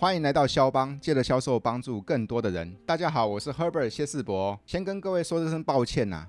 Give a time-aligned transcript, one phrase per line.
[0.00, 2.72] 欢迎来到肖邦，借着销售帮助更多的人。
[2.86, 6.28] 大家好，我是 Herbert 谢世博，先跟各位说这声抱歉呐、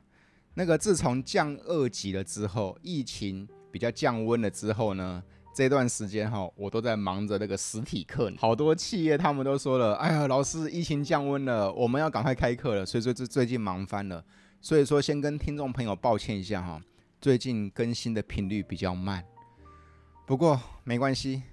[0.56, 8.34] 那个自从降二级了之后，疫情比较降温了之后呢，这段时间哈，我都在忙着那个实体课。
[8.40, 14.26] 好多企业他们都说了，哎呀，老师，疫情降温了，我们要赶快开课了，所以说这最近忙翻了。
[14.60, 16.82] 所以说，先跟听众朋友抱歉一下哈，
[17.22, 19.24] 最近更新的频率比较慢。
[20.26, 21.44] 不过没关系，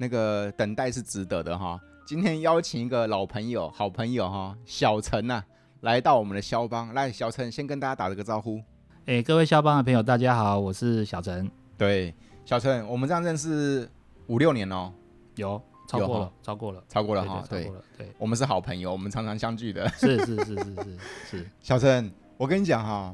[0.00, 1.78] 那个等待是值得的哈。
[2.06, 5.44] 今天邀请一个老朋友、好朋友哈，小陈呐、啊，
[5.80, 6.94] 来到我们的肖邦。
[6.94, 8.62] 来，小陈先跟大家打了个招呼。
[9.06, 11.50] 哎，各位肖邦的朋友，大家好，我是小陈。
[11.76, 13.90] 对，小陈，我们这样认识
[14.28, 14.92] 五六年哦，
[15.34, 17.44] 有超过了，超过了，超过了哈。
[17.50, 17.84] 对，超过了。
[17.98, 19.88] 对，我们是好朋友，我们常常相聚的。
[19.90, 21.50] 是是是是是是。
[21.60, 23.12] 小陈，我跟你讲哈，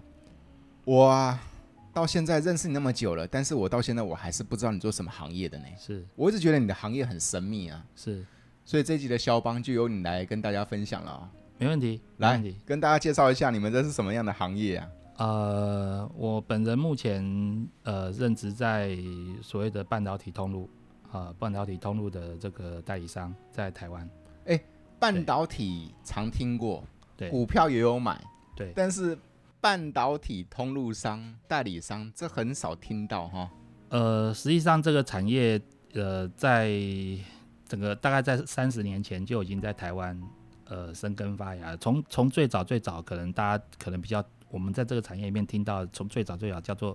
[0.84, 1.40] 我啊。
[1.94, 5.64] 到现在认识你那么久了，但是我到现在我还是不知道你做什么行业的呢？
[5.78, 7.86] 是我一直觉得你的行业很神秘啊。
[7.94, 8.26] 是，
[8.64, 11.30] 所以这一集的肖邦就由你来跟大家分享了啊。
[11.56, 14.90] 没问题，来没问题，跟大家介绍一下你们这是什么样的行业啊？
[15.18, 17.24] 呃，我本人目前
[17.84, 18.98] 呃任职在
[19.40, 20.68] 所谓的半导体通路
[21.12, 24.10] 啊、呃，半导体通路的这个代理商在台湾。
[24.46, 24.60] 哎，
[24.98, 26.82] 半导体常听过，
[27.16, 28.20] 对，股票也有买，
[28.56, 29.16] 对，但是。
[29.64, 33.50] 半导体通路商、代理商，这很少听到哈。
[33.88, 35.58] 呃，实际上这个产业，
[35.94, 36.70] 呃，在
[37.66, 40.20] 整个大概在三十年前就已经在台湾
[40.66, 41.74] 呃生根发芽。
[41.78, 46.94] 从从最早最早，可能大家可能比较，我们在这个产业里面听到，从最早最早叫做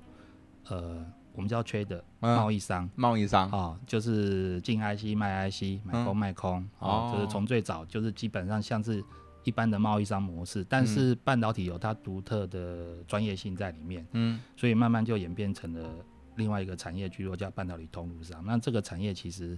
[0.68, 1.04] 呃，
[1.34, 9.04] 我们叫 trader 贸易商，贸易商啊，就是进 IC 卖 IC，买空卖空，嗯、哦，就是从最早就是基本上像是。
[9.46, 15.90] 一般的贸易商模式，但是半导体有它独特的专业性在里面，嗯，所以慢慢就演变成了
[16.36, 18.44] 另外一个产业聚落，叫半导体通路商。
[18.46, 19.58] 那这个产业其实，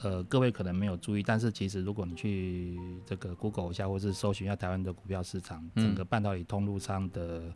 [0.00, 7.54] 呃，各位可能没有注意，但是其实如果你去这个 Google 一下，或是搜寻一下台湾的股票市场，整个半导体通路商的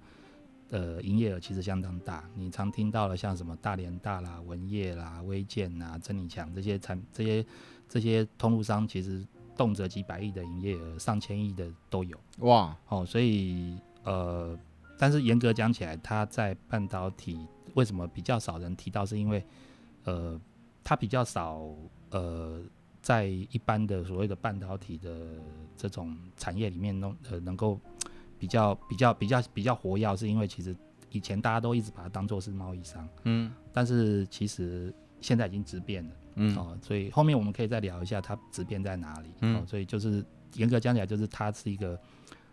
[0.70, 2.24] 呃营业额其实相当大。
[2.34, 7.46] 你常听到了像什么大连大啦、文业啦、微建啦、真理强这些产这些
[7.86, 9.22] 这些通路商，其实。
[9.56, 12.76] 动辄几百亿的营业额，上千亿的都有哇！
[12.88, 14.59] 哦，所以呃，
[14.98, 17.38] 但是严格讲起来，它在半导体
[17.75, 19.04] 为什么比较少人提到？
[19.06, 19.44] 是因为
[20.04, 20.41] 呃，
[20.82, 21.62] 它比较少
[22.10, 22.62] 呃，
[23.00, 25.34] 在一般的所谓的半导体的
[25.76, 27.81] 这种产业里面弄呃，能够
[28.38, 30.76] 比较比较比较比较活跃，是因为其实
[31.10, 34.93] 以前大家都一直把它当做是贸易商，嗯，但是其实
[35.24, 36.10] 现在已经质变了。
[36.34, 39.30] 嗯哦，所以后面我们可以再聊一下它质变在哪里。
[39.40, 40.22] 嗯、哦，所以就是
[40.54, 41.98] 严格讲起来，就是它是一个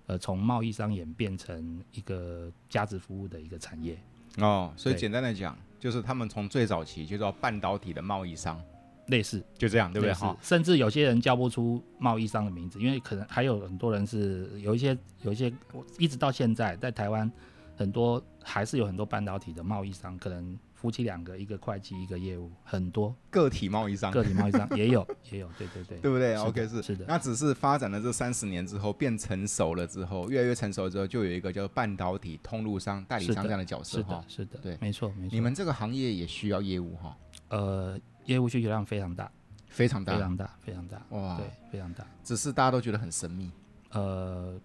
[0.05, 3.97] 呃从贸易商演变成一个价值服务的一个产业。
[4.37, 8.61] 哦，所以简单来讲，就是他们从最早期就叫半导体的贸易商，
[9.07, 10.13] 类似就这样，对不对？
[10.13, 15.51] 哈，甚至有些人叫不出贸易商的名字，因为可能还有很多人是有一些有一些，
[15.97, 17.29] 一直到现在在台湾
[17.75, 20.57] 很多还是有很多半导体的贸易商，可能。
[20.81, 27.05] 夫妻两个，一个会计，一个业务，很多个体贸易商，个体贸易商 也有，也有，对对对，对不对是？OK，是是的。
[27.07, 34.25] 那只是发展了这三十年之后，变成熟了之后，越来越成熟之后，就有一个叫半导体通路商、代理商这样的角色哈。
[34.27, 35.35] 是的，对，没错没错。
[35.35, 37.15] 你们这个行业也需要业务哈？
[37.49, 39.31] 呃，业务需求量非常大，
[39.67, 41.05] 非常大，非常大，非常大。
[41.09, 42.03] 哇，对，非常大。
[42.23, 43.51] 只是大家都觉得很神秘。
[43.91, 44.59] 呃。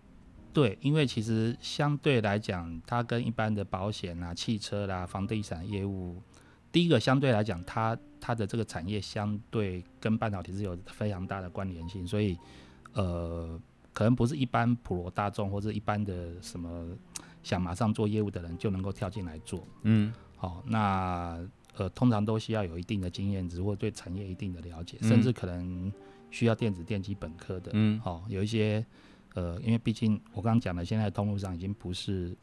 [0.57, 6.17] 对，因为其实相对来讲，它跟一般的保险啊、汽车啦、房地产业务，
[6.73, 12.39] 第一个相对来讲，它它的这个产业相对跟半导体是有非常大的关联性，所以
[12.95, 13.61] 呃，
[13.93, 16.89] 可能不是一般普罗大众或者一般的什么
[17.43, 19.63] 想马上做业务的人就能够跳进来做。
[19.83, 21.39] 嗯，好、哦，那
[21.77, 25.93] 呃，通常都需要有一定的经验值或对产业一定的了解，甚至可能
[26.31, 27.73] 需要电子电机本科的。
[27.75, 28.83] 嗯，好、哦，有一些。
[29.37, 32.35] 呃，因为毕竟我刚刚讲的，现在通路上已经不是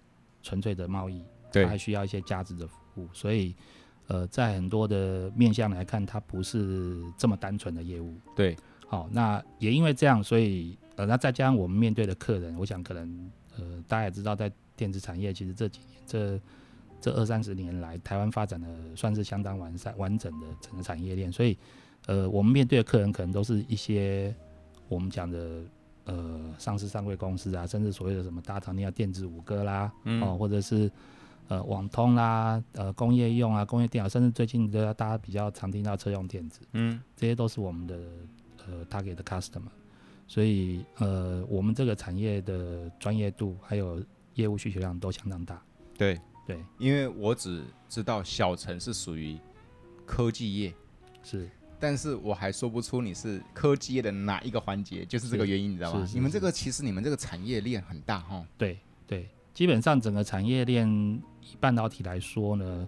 [0.44, 3.56] 纯粹的贸易，对，它还需要一些价值的服务，所以
[4.06, 8.14] 呃，在很多的面向来看，它不是这么单纯的业务。
[8.36, 8.56] 对，
[8.88, 16.40] 好，那也因为这样，所以呃，那再加上我们面对的客人，我想可能呃，大家也知道，在电子产业，其实这几年这
[17.02, 21.58] 这二三十年来，台湾发展的算是相当完善完整的整个产业链，所以
[22.06, 24.32] 呃，我们面对的客人可能都是一些
[24.88, 25.64] 我们讲的。
[26.06, 30.92] 呃，上市上柜公司啊，甚至所谓的什么大厂，你要电子五哥啦，嗯、哦，或者是
[31.48, 37.98] 呃网通啦，呃工业用啊，工业电脑，甚至最近都要大家比较常听到车用电子，嗯，这些都是我们的
[38.68, 39.72] 呃 target 的 customer，
[40.28, 44.04] 所以呃我们这个产业的专业度还有
[44.36, 45.62] 业务需求量都相当大。
[45.98, 46.20] 对。
[46.46, 49.40] 对，因为我只知道小城是属于
[50.06, 50.74] 科技业，
[51.24, 51.50] 是。
[51.84, 56.08] 但是我还说不出你是科技业的哪一个环节，就是这个原因，你知道吗？
[56.14, 58.42] 你们这个其实你们这个产业链很大哈。
[58.58, 60.88] 对对，基本上整个产业链
[61.42, 62.88] 以半导体来说呢，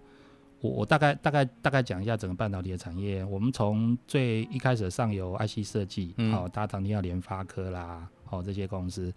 [0.61, 3.21] 我我大概大概大概讲一下整个半导体的产业。
[3.25, 9.13] 我们从最一开始的上游 IC 设计，好、嗯哦，大家常听到联发科啦，好、哦、这些公司。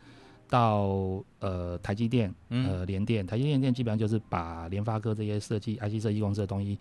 [0.50, 6.78] 到呃台积电，呃联电，台积电电基本上就是把联发科这些设计 IC 设计公司的东西，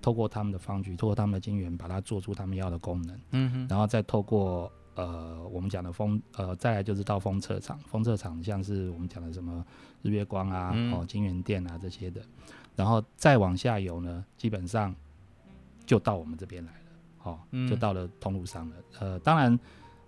[0.00, 3.20] 透过他们的方局，透过他们的晶圆，把它做出他们要的功能。
[3.32, 9.64] 嗯哼，然后再透过呃我们讲的风呃再来就是到封测厂，封测厂像是我们讲的什么
[10.02, 12.20] 日月光啊，嗯、哦晶圆店啊这些的，
[12.76, 14.94] 然后再往下游呢，基本上
[15.84, 17.38] 就到我们这边来了，哦，
[17.68, 18.76] 就到了通路上了。
[18.98, 19.58] 呃，当然。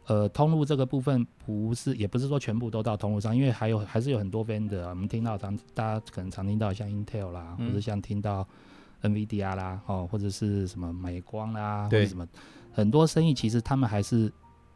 [0.08, 4.88] 呃，通路这个部分不是，也不是说全部都到通路上，因为还有还是有很多 vendor 啊。
[4.88, 8.46] 我们听到常大家可能常听到像 Intel 啦，嗯、或者像听到
[9.02, 12.26] NVIDIA 啦，哦，或者是什么美光啦，或者什么
[12.72, 14.32] 很多生意，其实他们还是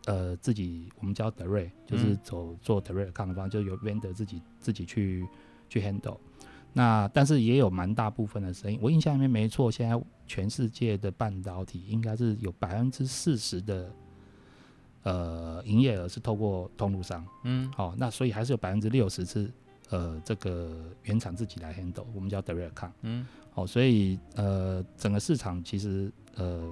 [0.06, 5.26] 呃自己我们叫 direct，就是走做 direct 抗方，就由 vendor 自己自己去
[5.69, 6.19] 去 handle。
[6.73, 13.90] 那但是也有蛮大部分的生意，我印象里面没错，现在全世界的半导体应该是有百分之四十的。
[15.02, 19.49] 呃，营业额是透过通路商，嗯，好、哦，那所以还是有百分之六十是
[19.91, 26.69] 呃这个原厂自己来 handle，我们叫 direct account，嗯，好、哦，所以呃整个市场其实呃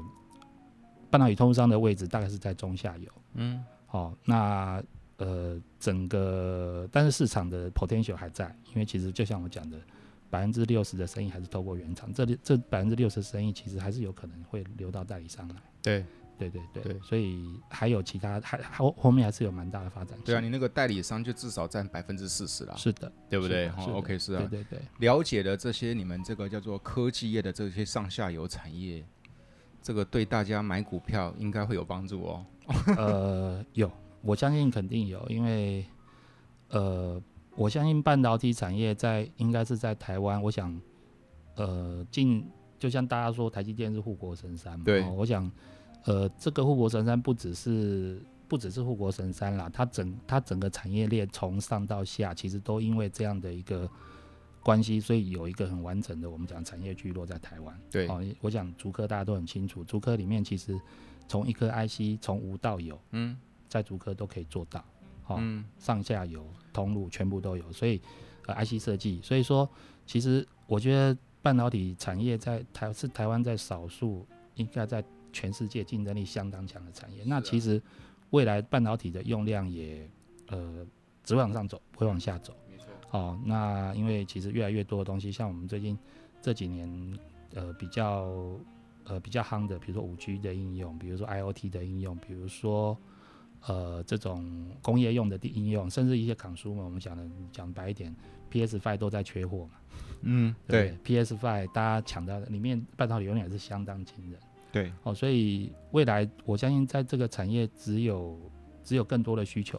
[1.11, 4.82] 半导体通路商的位置大概是在中下游，嗯，好、哦，那
[5.19, 9.78] 呃整个但是市场的 potential 还在，因为其实就像我讲的，
[10.28, 16.05] 百分之六十的生意还是透过原厂，这里这百分之六十生意其实还是有可能会流到代理商来，对。
[16.36, 20.19] 对对对，对所以还有其他，还后后面还是有蛮大的发展。
[20.25, 22.76] 对啊，你那个代理商就至少占百分之四十了。
[22.76, 23.69] 是的，对不对？
[23.69, 24.46] 好，OK，是啊。
[24.50, 29.04] 对对对，了解了这些，你们这个叫做科技业的这些上下游产业，
[29.81, 32.46] 这个对大家买股票应该会有帮助哦。
[32.98, 33.90] 呃，有，
[34.20, 35.87] 我相信肯定有，因为
[36.70, 37.22] 呃，
[37.54, 40.80] 我相信半导体产业在应该是在台湾，我想
[41.54, 42.44] 呃，进
[42.78, 45.48] 就像大家说台积电是护国神山嘛，对，我想。
[46.04, 53.88] 呃，这个护国神山不只是不只是护国神山啦，它整它整个产业链从上到下，其实都因为这样的一个
[54.62, 57.80] 关系，所以有一个很完整的我们讲产业聚落在台湾。
[57.90, 60.78] 对，哦，我想竹科大家都很清楚，竹科里面其实
[61.26, 63.34] 从一颗 IC 从无到有，嗯，
[63.66, 64.80] 在竹科都可以做到，
[65.26, 67.98] 哦，嗯，上下游通路全部都有，所以
[68.46, 69.66] 呃 IC 设计，所以说
[70.06, 75.02] 其实我觉得半导体产业在台是台湾在少数应该在。
[75.34, 77.82] 全世界竞争力相当强的产业，那其实
[78.31, 80.08] 未来半导体的用量也
[80.46, 80.86] 呃
[81.25, 82.56] 只会往上走，不会往下走。
[82.70, 82.86] 没错。
[83.10, 85.98] 哦，那因为其实越来越多的东西，像我们最近
[86.40, 87.19] 这几年
[87.54, 88.31] 呃比较
[89.04, 92.96] 呃比较夯的，比如说五 G 的应用，比如说 IoT 的应用，比如说
[93.66, 98.14] 呃这种工业用的应用，甚至一些 consumer 嘛，我们讲的讲白一点
[98.50, 99.72] ，PS Five 都在缺货嘛。
[100.22, 100.96] 嗯，对。
[101.04, 104.40] PS Five 大家抢到的里面半导体用量也是相当惊人。
[104.75, 108.37] 对，哦，所以未来我相信在这个产业只有
[108.82, 109.79] 只有更多的需求，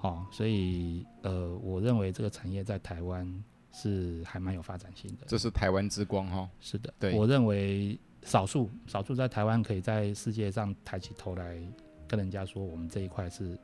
[0.00, 3.30] 哦，所以呃，我认为这个产业在台湾
[3.72, 5.26] 是还蛮有发展性的。
[5.26, 6.50] 这是台湾之光哈、哦。
[6.60, 11.60] 是的，对，我认为少数少数在台湾可以在世界上抬起头来
[12.08, 13.54] 跟人家说我们这一块是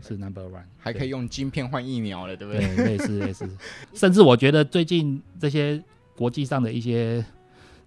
[0.00, 2.76] 是 number one，还可以用晶片换疫苗了，对不对？
[2.76, 3.48] 对，类似类似，
[3.94, 5.82] 甚至我觉得最近这些
[6.14, 7.24] 国际上的一些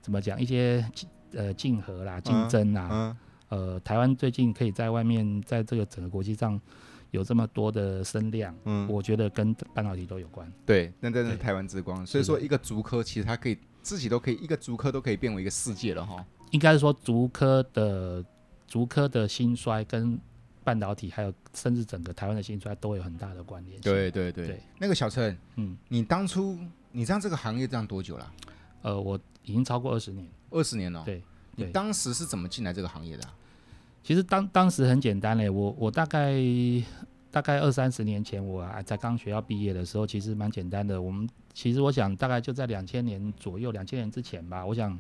[0.02, 0.84] 怎么讲一些。
[1.36, 3.18] 呃，竞合啦，竞争啦，嗯
[3.50, 6.60] 嗯、呃，台湾最近可以在外面，在这个整个国际上
[7.12, 10.52] 有这么多的声量，嗯，我觉得跟半导体都有关。
[10.66, 12.06] 对，那真的是台湾之光。
[12.06, 16.26] 所以说，一个竹科其实它可以自己都可以，一个竹科都可以变为一个世界了哈。
[16.52, 18.24] 应该是说，竹科的
[18.68, 20.20] 竹科的兴衰跟
[20.64, 23.80] 半导体，还有甚至整个台湾的兴衰都有很大的关联。
[23.82, 24.48] 对对对。
[24.48, 26.58] 对那个小陈，嗯，你当初
[26.92, 28.34] 你上这个行业这样多久了？
[28.82, 30.28] 呃，我已经超过二十年。
[30.52, 31.22] 二十年了，对，
[31.56, 33.34] 你当时是怎么进来这个行业的啊？
[34.04, 36.34] 其实当当时很简单嘞，我我大概
[37.32, 41.02] 大概二三十年前，我还在刚学校毕业的时候，其实蛮简单的。
[41.02, 44.66] 我们其实我想大概就在两千年左右，两千年之前吧。
[44.66, 44.98] 我想，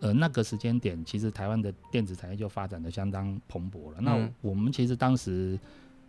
[0.00, 3.96] 呃，那个时间点，其实台湾的电子产业就发展的相当蓬勃了。
[3.98, 5.58] 嗯、那我们其实当时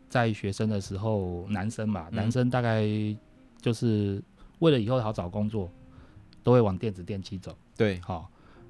[0.09, 2.85] 在学生的时候，男生嘛，男生大概
[3.61, 4.21] 就是
[4.59, 5.71] 为了以后好找工作，
[6.43, 7.57] 都会往电子电机走。
[7.75, 8.29] 对，好。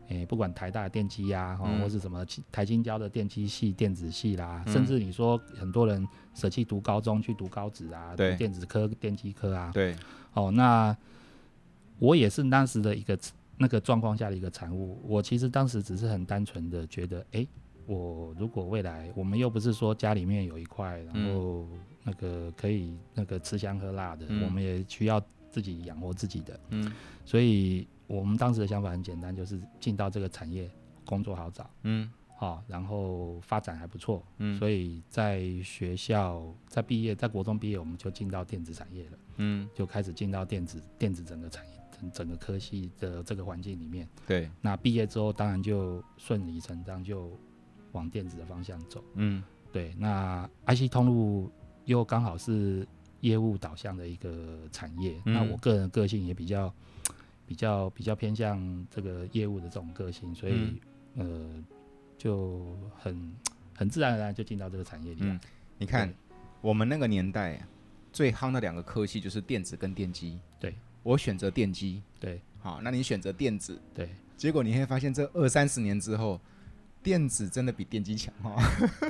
[0.09, 9.95] 诶、欸，不管台大的电机呀，哦，或是什么台新交的电机系、电子系啦，嗯、甚至你说很多人舍弃读高中去读高职啊，对读电子科、电机科啊，对，
[10.33, 10.97] 哦，那
[11.99, 13.15] 我也是当时的一个
[13.59, 14.99] 那个状况下的一个产物。
[15.03, 17.47] 我其实当时只是很单纯的觉得，哎、欸，
[17.85, 21.67] 我如果未来我们又不是说家里面有一块，然后
[22.01, 26.59] 那个可以那个吃香喝辣的，嗯、我们也需要自己养活自己的。
[26.69, 26.91] 嗯，
[27.25, 30.69] 所以我们当时的想法很简单，就是进到这个产业，
[31.05, 31.69] 工作好找。
[31.83, 32.11] 嗯。
[32.37, 47.37] 好，然后发展还不错，嗯，所以在学校在毕业，在国中毕业，我们就进到电子产业了，嗯，就开始进到电子电子整个产业整整个科系的这个环境里面，对，那毕业之后当然就顺理成章就
[47.91, 51.51] 往电子的方向走，嗯，对，那 IC 通路
[51.83, 52.87] 又刚好是
[53.21, 56.73] 业务导向的一个产业，嗯，那我个人个性也比较
[57.45, 60.53] 比较比较偏向这个业务的这种个性，所以，
[61.15, 61.19] 嗯，
[61.63, 61.63] 呃。
[62.19, 63.33] 就很
[63.73, 65.33] 很自然而然就进到这个产业里面。
[65.33, 65.39] 嗯，
[65.77, 66.13] 你看，
[66.59, 67.65] 我们那个年代
[68.11, 70.37] 最夯的两个科系就是电子跟电机。
[70.59, 72.03] 对，我选择电机。
[72.19, 73.79] 对，好，那你选择电子。
[73.95, 76.37] 对，结果你会发现，这二三十年之后，
[77.01, 78.55] 电子真的比电机强哈。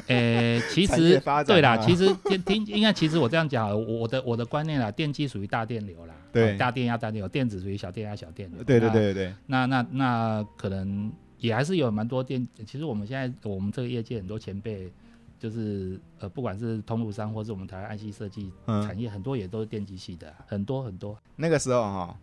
[0.08, 2.14] 呃、欸， 其实对啦，其实
[2.46, 8.64] 听应该其实我这样讲，我的我的观念啦，电机属于大电流啦，对，大电压大电流，电子属于小电压小电流。
[8.64, 11.12] 对对对对，那那那，那可能。
[11.42, 14.92] 也还是有蛮多电，其实我们现在我们这个业界很多前辈，
[15.40, 21.18] 就是呃不管是通路商或是我们台湾 IC 设计产业，很多也都是电机系的，很多很多。
[21.38, 22.20] 那个时候哈，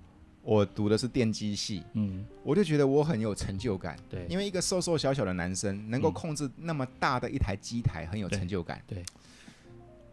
[0.47, 9.05] 我读的是电机系，嗯，我就觉得我很有成就感，对，因为一个瘦瘦小小的男生能够控制那么大的一台机台，很有成就感，对。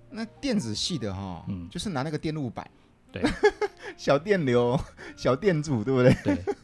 [0.09, 2.67] 那电子系的哈，嗯，就是拿那个电路板，
[3.11, 3.21] 对，
[3.95, 4.79] 小电流、
[5.15, 6.15] 小电阻，对不对？
[6.23, 6.55] 对。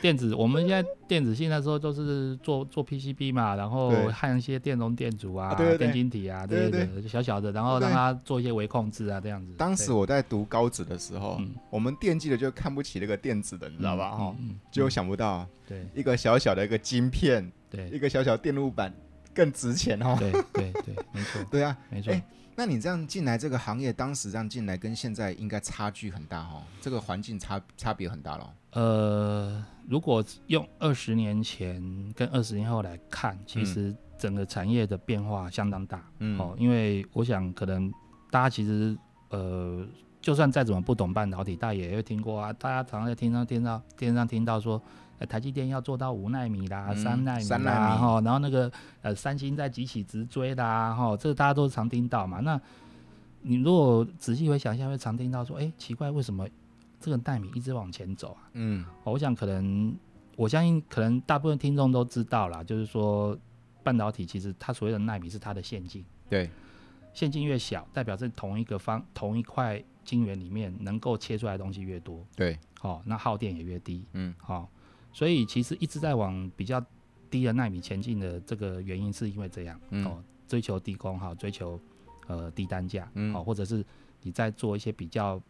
[0.00, 9.52] 电子，我们现在电子系那时候都是做做 PCB 嘛，然后焊一些电容电阻啊，电晶体啊，对对对，小小的，然后让它做一些微控制啊，这样子。
[9.56, 14.10] 当时我在读高职的时候，我们电机的就看不起那个电子的，你知道吧？
[14.10, 14.36] 哈，
[14.70, 18.92] 就想不到，对，一个小小的一个晶片，对，一个小小电路板
[19.34, 20.16] 更值钱哦。
[20.18, 21.42] 对对对，没错。
[21.50, 22.14] 对啊，没错。
[22.56, 28.54] 那你这样进来这个行业，当时这样进来跟现在应该差距很大哈，这个环境差差别很大了。
[28.74, 31.82] 呃，如果用二十年前
[32.14, 36.04] 跟二十年后来看，其实整个产业的变化相当大。
[36.18, 37.90] 嗯，哦，因为我想可能
[38.30, 38.96] 大家其实
[39.30, 39.86] 呃，
[40.20, 44.80] 就算再怎么不懂半导体，大家也会听过啊，大家常常在听上听到电视上听到说。
[45.16, 48.68] 呃，台积电要做到五纳米啦，三纳米啦，哈，然后那个
[49.00, 52.40] 呃，三星在急起直追啦，哈，这个大家都常听到嘛。
[52.40, 52.60] 那
[53.42, 56.44] 你如果仔细回想一下，会常听到说，哎、欸，奇怪，为什么
[57.04, 58.48] 这个纳米一直往前走啊？
[58.54, 59.94] 嗯，我想可能，
[60.36, 63.38] 我相信可能大部分听众都知道啦，就是说
[63.82, 66.48] 半导体其实它所谓的纳米是它的线径，对，
[67.12, 74.66] 线径越小，代表是同一个方同一块晶圆里面能够切出来的东西越多，对，好，那耗电也越低，嗯，好。
[75.12, 76.82] 所以其实一直在往比较
[77.30, 81.78] 低的纳米前进的这个原因，是因为这样、嗯、哦，追求低功耗，追求
[82.28, 83.84] 呃低单价，嗯、哦，或者是
[84.22, 85.40] 你在做一些比较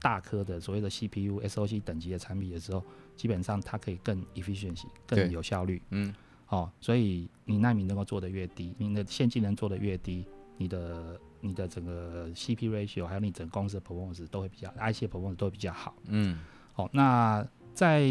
[0.00, 2.82] 大颗的所谓的 CPU、SOC 等级的产品的时候，
[3.16, 6.14] 基本上它可以更 efficiency 更有效率，嗯，
[6.48, 10.24] 哦，所以你纳米能够做得越低，你的线技能做得越低，
[10.56, 16.38] 你的你的整个 CP ratio 还有你整个公司的 performance 都会比较，IC performance 都会比较好，嗯，
[16.72, 18.02] 好、哦，那在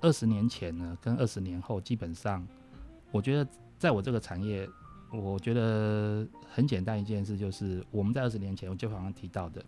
[0.00, 2.46] 二十年前呢，跟二十年后，基本上，
[3.10, 4.68] 我觉得在我这个产业，
[5.12, 9.64] 我觉得很简单一件事，就是我们在二十年前，我就好像提到的，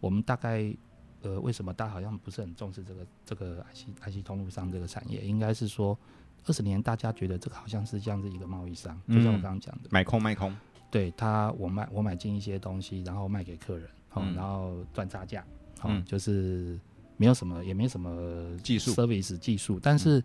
[0.00, 0.74] 我们大概，
[1.22, 5.20] 呃，为什么大家好像不是很重视这个这个 IC IC 通路商这个产业？
[5.20, 5.98] 应该是说，
[6.46, 10.54] 二十年大家觉得这个好像是像是一个贸易商，就像我刚刚讲的，买空卖空，
[10.90, 15.44] 对他，我卖我买进一些东西，然后卖给客人，好，然后赚差价，
[15.78, 16.78] 好，就是。
[17.20, 18.92] 没有什么，也没什么技术。
[18.92, 20.22] service 技术，但是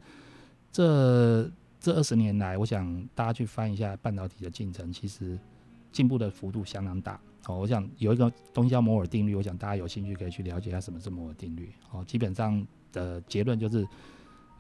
[0.72, 5.40] 这这二十年来，我想大家去翻一下半导体的进程，其实
[5.92, 7.20] 进步的幅度相当大。
[7.48, 11.72] 哦，我想有一个东西叫摩尔定律，我想大家有兴趣可以去了解一下什么是摩尔定律。
[11.92, 13.86] 哦，基本上的结论就是，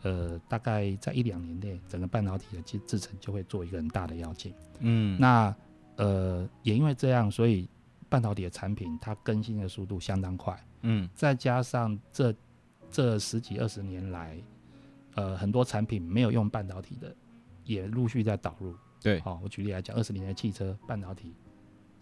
[0.02, 4.54] 呃，大概在一两年内，整个半导体的制制程就会做一个很大的跃进。
[4.80, 5.56] 嗯，那
[5.96, 7.70] 呃也因为这样，所以
[8.10, 10.62] 半导体的产品它更新的速度相当快。
[10.82, 12.36] 嗯，再加上这
[12.92, 14.38] 这十几二十年来，
[15.16, 17.16] 呃，很多产品没有用半导体的，
[17.63, 18.75] 也陆续在导入。
[19.02, 21.34] 对，好、哦，我举例来讲，二十年的汽车半导体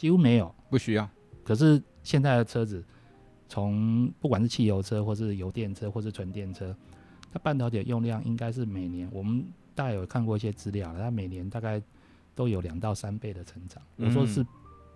[0.02, 1.08] 几乎没有，不需要。
[1.44, 2.84] 可是现在的车子，
[3.48, 6.76] 从不管是汽油车，或是油电车，或是纯电车，
[7.32, 11.80] 它半导体的用量应该是每年，我们大概有看过一些资料，它每年大概
[12.34, 13.80] 都有两到三倍的成长。
[13.98, 14.44] 嗯、我说是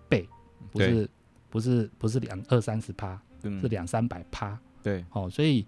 [0.08, 0.28] 倍，
[0.72, 1.08] 不是
[1.48, 3.16] 不是不是两二三十趴。
[3.60, 5.64] 是两三百趴，对，哦，所以，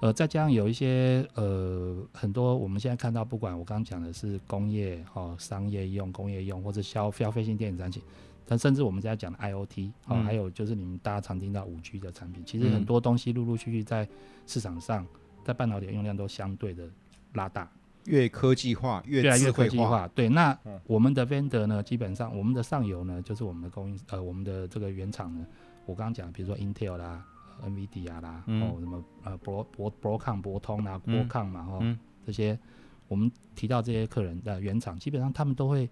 [0.00, 8.00] 呃，再加上有一些呃很多我们现在看到，不管我刚刚讲的是工业哦、商业用、工业用或者消消费性电子产品，
[8.46, 14.08] 但甚至我们现在讲的 IOT 哦，嗯、还有就是你们大家常听到五 G 的产品，其实很多东西陆陆续续在
[14.46, 15.06] 市场上，
[15.44, 16.88] 在半导体用量都相对的
[17.34, 17.70] 拉大。
[18.06, 20.08] 越科技化，越，越来越科技化。
[20.08, 20.58] 对，那
[20.88, 25.46] 我们的 vendor 呢，基本上我们的上游呢，就是我们的供应，呃，我们的这个原厂呢，
[25.86, 27.24] 我刚刚讲，比如说 Intel 啦、
[27.64, 31.96] NVIDIA 啦，嗯、哦，什么呃，博博博康、博通啦、博康嘛，哈、
[32.26, 32.58] 这些
[33.06, 35.88] 我们提到这些客人的原厂，基本上他们都会，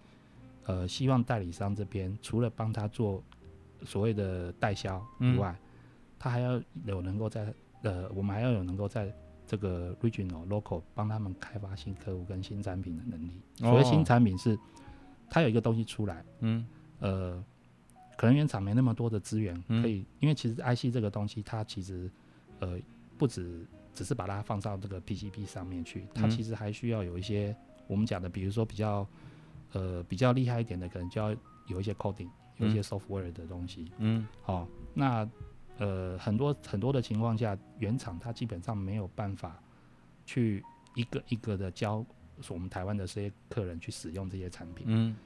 [0.64, 3.22] 呃，希望代理商这边除了帮他做
[3.82, 5.66] 所谓的代销以外，嗯、
[6.18, 7.52] 他还要有能够在，
[7.82, 9.12] 呃，我们还要有能够在。
[9.46, 13.32] 这个 regional local 帮他们开发新客户跟新产品的能力。
[13.56, 14.56] 所谓新产品是，
[15.28, 16.64] 它有一个东西出来，嗯，
[17.00, 17.44] 呃，
[18.16, 22.08] 可能原厂没那么多的资源可以，因为其实 IC 这个东西，它其实
[22.60, 22.78] 呃
[23.18, 27.52] 不止只是把它放到这个 PCB 上面去，它其实还需要有一些
[27.88, 29.04] 我们讲的，比如说比较
[29.72, 31.34] 呃比较厉害一点的，可能就要
[31.66, 35.28] 有一些 coding，有一些 software 的东西，嗯，好，那。
[35.78, 39.58] 呃，很多很多的情况下，原厂它基本上没有办法
[40.26, 40.62] 去
[40.94, 42.04] 一个一个的教
[42.48, 44.84] 我们台湾的这些客人去使用这些产品。
[44.90, 45.16] 嗯，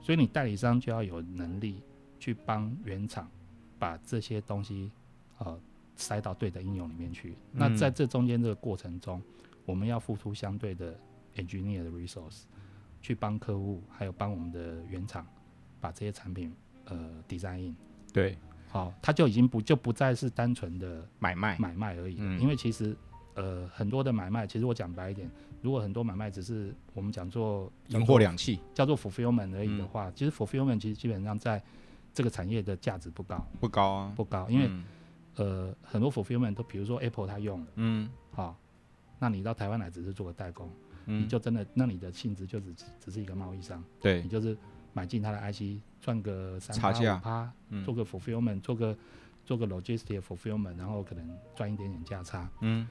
[0.00, 1.80] 所以你代理商就要有能力
[2.18, 3.30] 去帮原厂
[3.78, 4.90] 把这些东西
[5.38, 5.56] 呃
[5.94, 7.36] 塞到对的应用里面去。
[7.52, 9.22] 嗯、那在这中间这个过程中，
[9.64, 10.98] 我们要付出相对的
[11.36, 12.42] engineer 的 resource
[13.00, 15.26] 去帮客户，还有帮我们的原厂
[15.80, 16.52] 把这些产品
[16.84, 17.76] 呃 design in。
[18.12, 18.36] 对。
[18.68, 22.94] 好，它就已经不就不再是单纯的买卖买卖而已，嗯、因为其实
[23.34, 25.30] 呃很多的买卖，其实我讲白一点，
[25.62, 31.62] 如果很多买卖只是我们讲做银货两讫，叫做 fulfillment 而已的话，嗯、其实 fulfillment 其实基本上在
[32.12, 34.84] 这个产业的价值不高，不高啊，不高，因为、嗯、
[35.36, 38.58] 呃很多 fulfillment 都比如说 Apple 它用了，嗯，好，
[39.18, 40.68] 那你到台湾来只是做个代工，
[41.06, 44.22] 嗯、你就真的那你的性质就只只是一个贸易商，对。
[44.22, 44.56] 你就是。
[44.92, 47.52] 买进他的 IC 赚个三趴五趴，
[47.84, 48.96] 做个 fulfillment，做个
[49.44, 52.48] 做个 logistic fulfillment，然后可能赚一点点价差。
[52.62, 52.88] 嗯，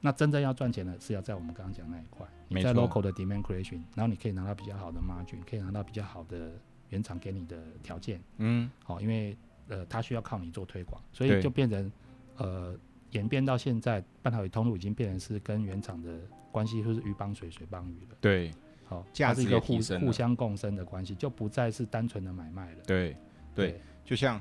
[0.00, 6.50] 那真正要赚钱的是要在我们刚刚讲那一块，你在 local 的 demand creation，然后你可以拿到比较好的 margin，可以拿到比较好的
[6.88, 8.18] 原厂给你的条件。
[8.38, 9.36] 嗯，好，因为
[9.68, 11.92] 呃，他需要靠你做推广，所以就变成
[12.38, 12.74] 呃，
[13.14, 16.20] 演变到现在，半导体通路已经变成是跟原厂的
[16.52, 18.16] 关系，就是鱼帮水，水帮鱼了。
[18.20, 18.52] 对。
[18.86, 22.82] 好，价值一个互互相共生的关系，就不再是单纯的买卖了。
[22.86, 23.16] 对，
[23.54, 24.38] 对，对就像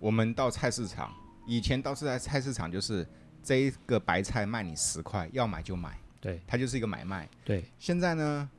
[0.00, 1.14] 我们到菜市场，
[1.46, 3.06] 以前到是在菜市场，就是
[3.44, 7.28] 这一个白菜卖你十块，要买就买，对，它就是一个买卖。
[7.44, 8.50] 对，现在呢，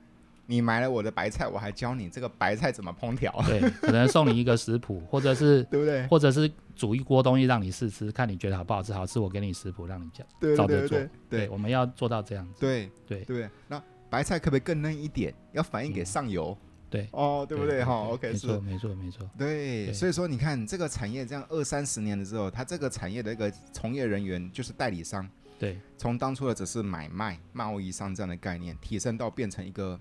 [0.48, 6.08] 你买了我的白菜，我还教你这个白菜怎么烹调，对，可能送你一个食谱，或者是 对不对？
[6.08, 11.00] 或者是煮一锅东西让你试吃，看你觉得好不好吃，好吃我给你食谱让你讲，照着做。
[11.30, 12.60] 对，我们要做到这样子。
[12.60, 13.80] 对，对，对，那。
[14.10, 15.34] 白菜可不可以更嫩一点？
[15.52, 16.58] 要反映给上游。
[16.90, 17.84] 对哦，对不对？
[17.84, 19.30] 哈，OK，没错，没错，没错。
[19.38, 25.30] 对，所以说你看这个产业这样二三十年了之后，它这个产业的一个从业人员就是代理商。
[25.60, 30.00] 对，从当初的只是买卖贸易商这样的概念，提升到变成一个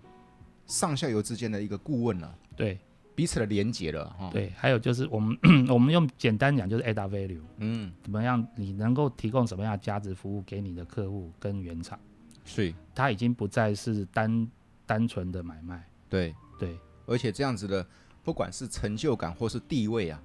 [0.67, 2.37] 上下游之间的一个顾问了。
[2.57, 2.79] 对，
[3.15, 4.31] 彼此的连接了哈。
[4.33, 5.37] 对，还有就是我们
[5.69, 8.47] 我们用简单讲就是 add value，嗯，怎么样？
[8.57, 11.99] 你能够提供什么样的价值服务给你的客户跟原厂？
[12.45, 14.51] 是，它已经不再是单
[14.85, 17.87] 单纯的买卖，对对，而且这样子的，
[18.23, 20.23] 不管是成就感或是地位啊，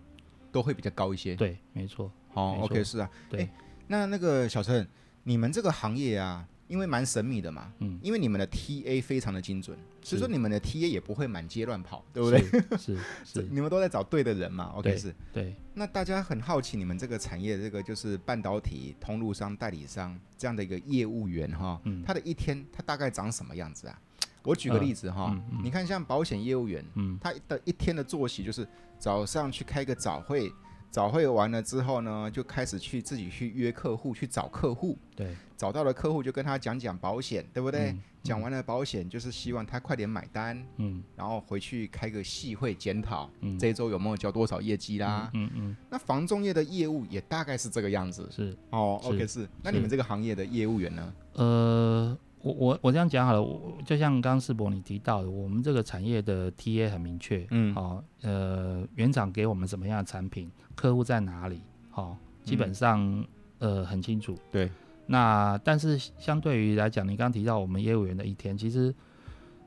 [0.51, 1.36] 都会比较高一些。
[1.36, 2.12] 对，没错。
[2.34, 3.10] 好，OK，是啊。
[3.30, 3.49] 对，
[3.88, 4.88] 那那个小陈，
[5.23, 6.47] 你们这个行业啊。
[6.71, 12.39] 因为蛮神秘的嘛，嗯，因为你们的 TA 非常的精准，所以说你们的 TA 也不会满街乱跑，对不对？
[12.77, 15.13] 是 是，你们都在找对的人嘛，OK 是。
[15.34, 15.53] 对。
[15.73, 24.01] 那大家很好奇，你们这个产业，这个就是半导体通路商、代理商这样的一个业务员哈，他的一天他大概长什么样子啊？
[24.43, 28.65] 我举个例子哈，你看像保险业务员，嗯他的一天的作息就是
[28.97, 30.49] 早上去开个早会。
[30.91, 34.97] 早会完了之后呢，就开始去自己去约客户，去找客户。
[35.15, 37.95] 对，找到了客户就跟他讲讲保险，对不对？
[38.23, 40.62] 讲完了保险，就是希望他快点买单。
[40.77, 45.32] 嗯，然后回去开个细会检讨，嗯、这一周有没有交多少业绩啦？
[45.34, 45.51] 嗯嗯。
[45.56, 48.27] 嗯嗯那房仲业的业务也大概是这个样子。
[48.30, 48.56] 是。
[48.71, 49.49] 哦是，OK 是。
[49.63, 51.13] 那你们这个行业的业务员呢？
[51.34, 52.17] 呃。
[52.43, 63.27] 我我我这样讲好了，我就像刚刚世博你提到的，我们这个产业的 TA 很明确，嗯，好、哦，呃，原厂给我们什么样的产品，客户在哪里，好、哦，基本上、嗯、
[63.60, 64.36] 呃很清楚。
[64.51, 64.69] 对。
[65.06, 68.93] 那但是相对于来讲，你刚刚提到我们业务员的一天，其实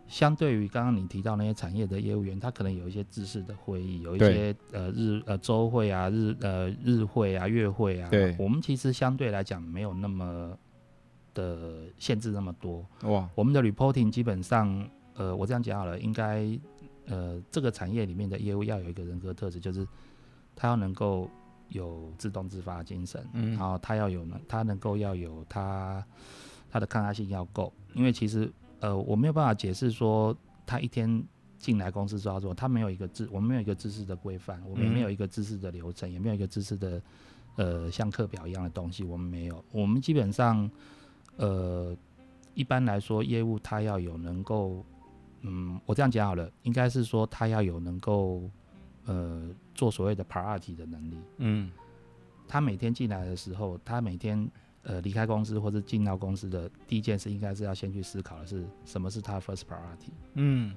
[0.09, 10.57] 相对于刚刚你提到那些产业的业务员，他可能有一些知识的会议，有一些呃日呃周会啊、日呃日会啊、月会啊，对，我们其实相对来讲没有那么。
[11.35, 12.87] 的限制那么多。
[13.03, 16.59] 哇，我们的 reporting 基本上，呃，我这样讲好了，应该，
[17.07, 19.87] 呃，这个产业里面的业务要有一个人格特质，就是
[20.57, 21.29] 他要能够
[21.68, 26.05] 有自动自发精神，嗯，然后他要有呢，他能够要有他
[26.70, 31.23] 他的抗压性要够，因为其实，呃，我没有办法解释说他一天。
[31.57, 37.01] 进来公司之后做，他没有一个知，我们没有一个知识的规范，我们没有一个知识的流程，嗯、也没有一个知识的，
[37.57, 39.64] 呃，像课表一样的东西，我们没有。
[39.73, 40.70] 我们基本上，
[41.37, 41.97] 呃，
[42.55, 44.85] 一般来说，业务他要有能够，
[45.42, 48.49] 嗯，我这样讲好了，应该是说他要有能够，
[49.07, 51.18] 呃，做所谓的 priority 的能力。
[51.38, 51.70] 嗯，
[52.47, 54.49] 他每天进来的时候，他每天
[54.83, 60.11] 呃离开公司或者进到公司的第一件事，应该是要先去思考的是什么是他 first priority。
[60.35, 60.75] 嗯。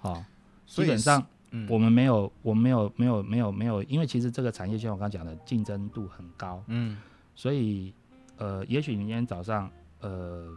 [0.00, 0.24] 好，
[0.64, 1.26] 基本上
[1.68, 6.96] 我们没有，我们没有，没有，没有，没有，因为其实这个产业像我刚刚讲的，竞争度很高，嗯，
[7.34, 7.92] 所以
[8.36, 9.68] 呃，也许你今天早上
[10.00, 10.48] 呃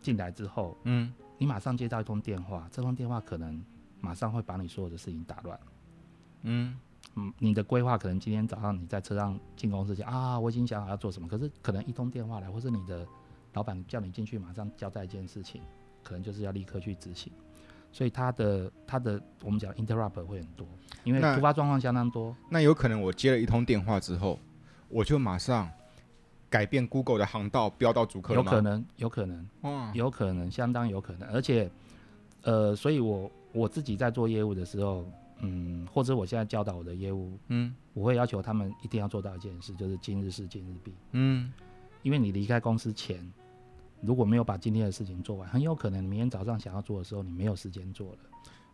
[0.00, 3.62] 进来之后，嗯，你马上接到一通电话，这通电话可能
[4.00, 5.58] 马上会把你所有的事情打乱，
[6.42, 6.78] 嗯
[7.16, 13.06] 嗯，你的规划可能今天早上你在车上进公司讲啊，我已经想好要做什么，可是可能一通电话来，或是你的
[13.52, 15.62] 老板叫你进去，马上交代一件事情，
[16.02, 17.32] 可能就是要立刻去执行。
[17.92, 20.66] 所以他的他的我们讲 interrupt 会很多，
[21.04, 22.58] 因为突发状况相当多那。
[22.58, 24.40] 那有可能我接了一通电话之后，
[24.88, 25.70] 我就马上
[26.54, 28.36] 改变 Google 的航道，飙到主客吗？
[28.36, 31.28] 有可能，有可能，嗯，有可能，相当有可能。
[31.30, 31.68] 而且，
[32.42, 35.04] 呃，所以我我自己在做业务的时候，
[35.40, 41.52] 嗯，或者我现在教导我的业务，嗯，我会要求他们一定要做到一件事，就是今日事今日毕，嗯，
[42.04, 43.28] 因为你离开公司前。
[44.00, 48.18] 如果没有把今天的事情做完，很有可能明天早上想要做的时候，你没有时间做了。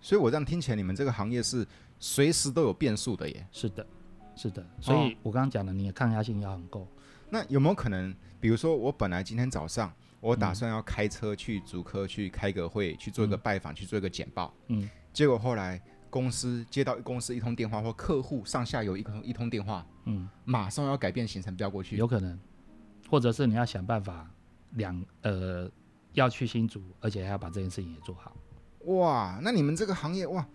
[0.03, 1.67] 所以，我这样听起来，你们这个行业是
[1.99, 3.47] 随时都有变数的耶。
[3.53, 3.87] 是的，
[4.35, 4.67] 是的。
[4.81, 6.87] 所以我刚刚讲的，你的抗压性要很够。
[7.31, 22.39] 那有没有可能，比如说我本来今天早上我打算要开车去竹科去开个会，去做一个拜访，去做一个简报，嗯，结果后来公司接到公司一通电话，或客户上下游一通一通电话，嗯，马上要改变行程调过去，有可能，
[23.09, 24.29] 或者是你要想办法。
[24.75, 25.69] 两呃
[26.13, 28.37] 要去新竹，而且还要把这件事情也做好。
[28.85, 30.47] 哇，那你们这个行业哇，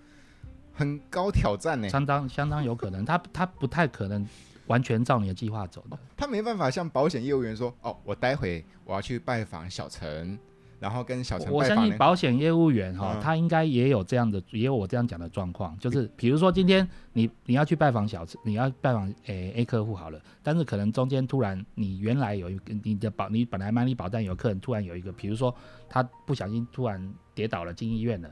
[0.72, 1.90] 很高挑战呢。
[1.90, 4.26] 相当相当有可能，他他不太可能
[4.68, 5.96] 完全照你的计划走的。
[5.96, 10.38] 哦，他没办法像保险业务员说，哦，我待会我要去拜访小陈。
[10.78, 25.56] 然后跟小陈，我相信保险业务员哈，他应该也有这样的，也有我这样讲的状况，就是比如说今天你你要去拜访小陈，你要拜访诶 A 客户好了，但是可能中间突然你原来有一个你的保，你本来买你保单有客人突然有一个，比如说
[25.90, 28.30] 他不小心突然跌倒了进医院了，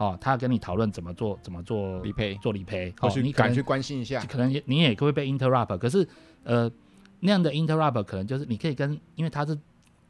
[0.00, 6.04] 哦，他要跟你讨论怎么做怎么做理赔做理赔，或许你敢去关心一下，可能你也会被 interrupt，可是
[6.42, 6.68] 呃
[7.20, 9.56] 那样的 interrupt 可能就是你可以跟，因为他是。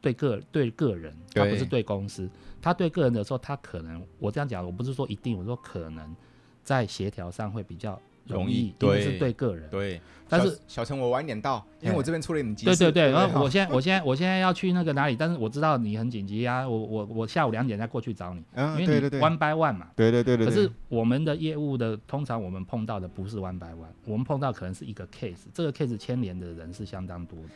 [0.03, 2.27] 对个对个人，他不是对公司。
[2.59, 6.15] 他对个人的时候，他可能我这样讲，我不是说一定，我说可能
[6.63, 9.69] 在协调上会比较容易，因为是对个人。
[9.69, 12.75] 对，但是小陈，我晚点到，因为我这边出了点急事。
[12.77, 18.43] 对对对，然后我现在我现在我现在要去那个哪里，但是我知道你很紧急啊，我我我下午两点再过去找你，
[18.79, 19.87] 因为你 one by one 嘛。
[19.95, 20.45] 对对对对。
[20.45, 27.49] 可是我们的业务的通常我们碰到的不是 one by one，我们碰到可能是一个 case，这个 case 牵连的人是相当多的。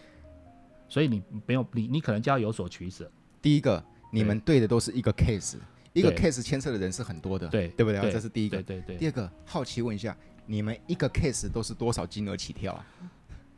[0.87, 3.09] 所以你没有你你可能就要有所取舍。
[3.41, 5.55] 第一个，你们对的都是一个 case，
[5.93, 8.11] 一个 case 牵涉的人是很多的，对对不对？
[8.11, 8.61] 这是第一个。
[8.61, 8.97] 对对对。
[8.97, 10.15] 第二个，好奇问一下，
[10.45, 12.85] 你们一个 case 都是多少金额起跳啊？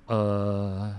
[0.08, 0.96] 呃，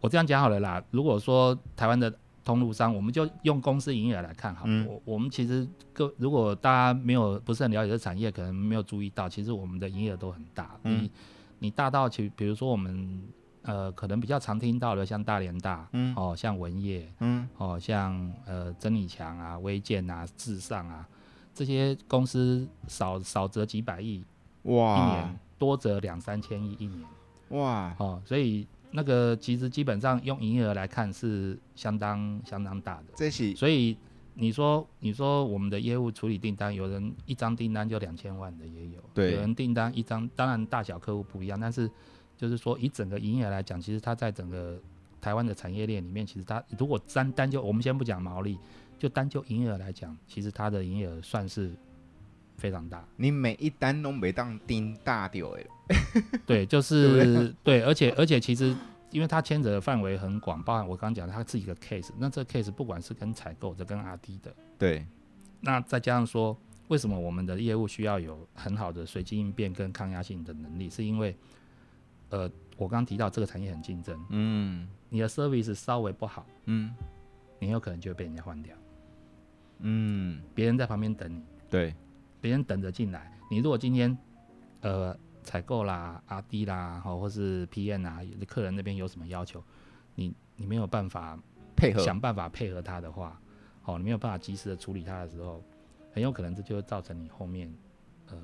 [0.00, 0.82] 我这样讲好了啦。
[0.90, 2.12] 如果说台湾的
[2.44, 4.86] 通路商，我们就用公司营业额来看好了。
[4.86, 10.78] 我我们其实各如果大家没有不是很了解这产业，可能没有注意到，其实我们的营业额都很大。
[10.82, 11.10] 你
[11.58, 13.22] 你大到其比如说我们。
[13.62, 21.06] 呃，可能比较常听到的，像大连大，嗯，哦，像文业，嗯，哦，像呃，曾理强啊、微健啊、至上啊，
[21.54, 24.24] 这些公司少少则几百亿，
[24.62, 27.04] 哇，一年多则两三千亿一年，
[27.50, 33.96] 哇，哦，所以那个其实基本上用营业额来看是相当相当大的，这是，所以
[34.34, 41.90] 你说你说我们的业务处理订单，有人一张订单就两千万的也有，对，有人订单一张，当然大小客户不一样，但是。
[42.36, 44.80] 就是说，以整个营业额来讲，其实它在整个
[45.20, 48.58] 台湾的产业链里面，其实它如果单单就我们先不讲毛利，
[48.98, 51.70] 就单就营业额来讲，其实它的营业额算是
[52.60, 53.04] 非常大。
[53.16, 55.66] 你每一单都没当丁大掉哎。
[56.46, 58.76] 对，就是对，而且而且其实
[59.10, 65.04] 因为它牵扯的范围很广，包含我刚刚讲的它自己的 case，那这个 case 不管是跟采购的跟 RD 的，对，
[65.60, 66.56] 那再加上说，
[66.88, 71.34] 为什么我们的业务需要有很好的随机应变跟抗压性的能力，是因为。
[72.32, 76.94] 呃，我刚刚提到这个产业很竞争，嗯，你的 service 稍微不好，嗯，
[77.58, 78.72] 你有可能就会被人家换掉。
[79.80, 81.92] 嗯，别人在旁边等你，对，
[82.40, 83.32] 别人等着进来。
[83.50, 84.16] 你如果今天
[84.80, 89.62] 呃采购啦、阿 D 啦，哦或是 PM 啊，客人那边有什么要求，
[90.14, 91.38] 你你没有办法
[91.76, 93.40] 配合，想办法配合他的话，
[93.82, 95.62] 好，你没有办法及时的处理他的时候，
[96.12, 97.72] 很有可能这就会造成你后面
[98.28, 98.36] 呃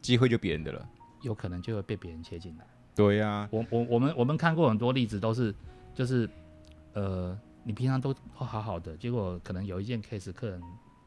[0.00, 0.88] 机会就别人的了，
[1.22, 2.66] 有可能就会被别人切进来。
[2.94, 5.54] 对呀、啊，我我我们我们看过很多例子，都是
[5.94, 6.28] 就是
[6.94, 7.38] 呃。
[7.62, 10.62] 你平常都好好的，结果可能有一件 case，客人，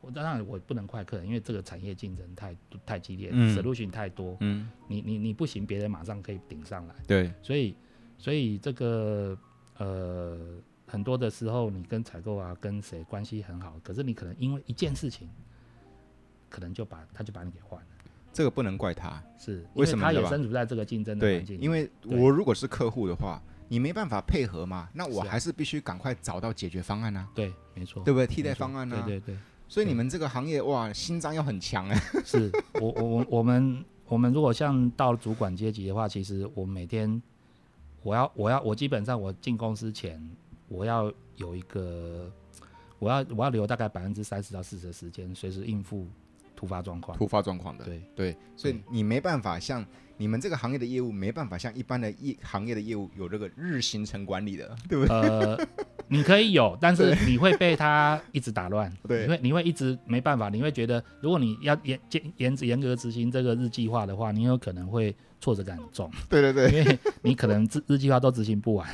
[0.05, 7.73] 我当然我不能怪客人，因为这个产业竞争太太激烈，嗯，solution 太多，嗯，你你你不行，别人马上可以顶上来，对，所以
[8.17, 9.37] 所以这个
[9.77, 10.37] 呃
[10.85, 15.29] 很多的时候，你跟采购啊跟谁关系很好，可是你可能因为一件事情，
[16.49, 17.87] 可能就把他就把你给换了，
[18.33, 20.03] 这个不能怪他，是为什么？
[20.03, 23.41] 他也身处在这个竞争的环境，对，因为我如果是客户的话。
[23.69, 24.87] 你没办法配合嘛？
[24.93, 27.31] 那我还是必须赶快找到解决方案呢、啊。
[27.33, 28.27] 对，没错，对不对？
[28.27, 29.03] 替代方案呢、啊？
[29.07, 29.37] 对对对。
[29.73, 31.99] 所以你们这个行业哇，心脏要很强哎。
[32.23, 37.19] 是我我我我们我们如果像到主管阶级的话，其实我每天
[38.03, 40.21] 我要我要我基本上我进公司前，
[40.67, 42.31] 我要有一个
[42.99, 46.07] 我要我要留大概百分之三十到四十的时间，随时应付
[46.55, 47.17] 突发状况。
[47.17, 47.83] 突发状况的。
[47.83, 49.83] 对对，所以你没办法像。
[50.17, 55.15] 你们这个行业的业务没办法像一般的业行业的业务有这个日行程管理的，对不对？
[55.15, 55.67] 呃，
[56.07, 58.91] 你可以有，但是你会被他一直打乱。
[59.07, 66.09] 对，你会你会一直没办法，你会觉得如果你要严严严严格执行这个日计划的话，你有可能会挫折感很重。
[66.29, 68.87] 对对对，因为你可能日日计划都执行不完。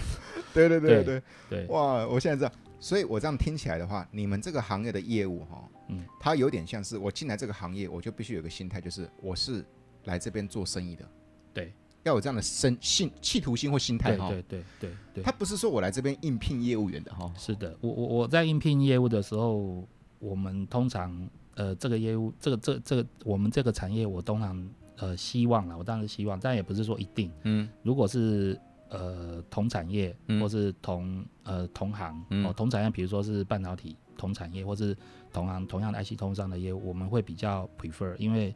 [0.54, 2.08] 对对对对对，对哇！
[2.08, 9.64] 我现在知道，所以我这样听起来的话，你们这个行业的业务哈，嗯，它有点像是我进来这个行业，我就必须有个心态，就是我是
[10.10, 11.06] 来这边做生意的。
[11.54, 11.74] 对。
[12.04, 14.30] 要有这样的生性、企图心或心态哈。
[14.30, 17.30] 对对对对，他不是说我来这边应聘业务员的哈。
[17.38, 19.86] 是的，我我我在应聘业务的时候，
[20.18, 27.30] 我们通常呃这个业务，这个这这个我们这个产业，我通常呃希望了，我当然希望，但也不是说一定。
[27.44, 27.68] 嗯。
[27.84, 34.96] 如果是呃同产业或是同呃同行哦同产业，比如说是半导体同产业或是
[35.34, 38.56] 同行同样的 IC 通商的业务，我们会比较 prefer，因为。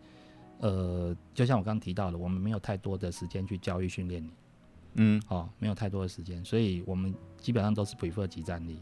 [0.63, 4.31] 呃，就像我刚刚提到的，我们没有太多的时间去教育训练你，
[4.93, 8.81] 嗯，哦，没有太多的时间，所以我们基本上都是 prefer 即战力，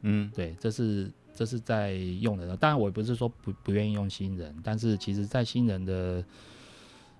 [0.00, 2.56] 嗯，对，这是这是在用的。
[2.56, 6.24] 当然，我也不是说不不愿意用新人，但是其实在新人的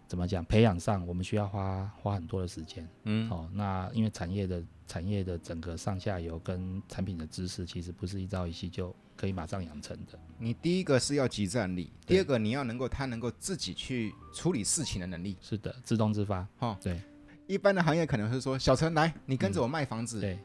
[0.08, 8.92] 怎么讲培养上，我们需要花花很多的时间，嗯，哦，那因为产业的产业的整个上下游跟产品的知识，其实不是一朝一夕就。
[9.18, 10.18] 可以马上养成的。
[10.38, 15.36] 你第一个是要集战力，第二个你要能够他能够自己去处理事情的能力。
[15.40, 16.46] 是的，自动自发。
[16.58, 17.00] 哈，对。
[17.46, 20.20] 一般的行业可能是说，小陈来，你跟着我卖房子。
[20.20, 20.38] 对。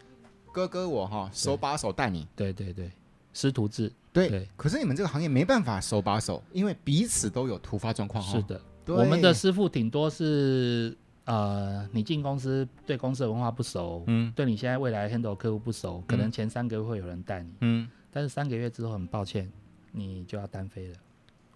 [0.52, 2.28] 哥哥我哈手把手带你。
[2.36, 2.92] 对对对。
[3.34, 3.92] 师徒制。
[4.14, 4.48] 对。
[4.56, 8.24] 可是你们这个行业没办法手把手，因为彼此都有突发状况。
[8.24, 8.62] 是的。
[8.88, 17.90] 我们的师傅顶多是呃，你进公司对公司的文化不熟，嗯，对你现在未来 handle 客户不熟，可能前三个月会有人带你，嗯。
[18.14, 19.50] 但是三个月之后，很抱歉，
[19.92, 20.96] 你就要单飞了。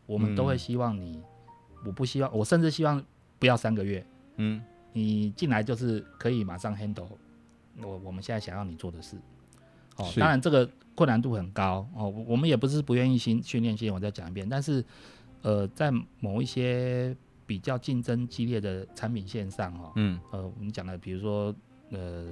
[0.05, 1.23] 我们都会希望你，嗯、
[1.85, 3.03] 我不希望，我甚至希望
[3.39, 4.05] 不要三个月。
[4.37, 4.61] 嗯，
[4.93, 7.07] 你进来就是可以马上 handle
[7.81, 9.17] 我我们现在想要你做的事。
[9.97, 12.09] 哦，当然这个困难度很高哦。
[12.27, 14.47] 我们也不是不愿意新训练新人，我再讲一遍。
[14.47, 14.83] 但是，
[15.41, 21.53] 呃，在某一些比较竞争激烈的产品线上，哦，嗯，呃，我们讲的，比如说。
[21.91, 22.25] 呃，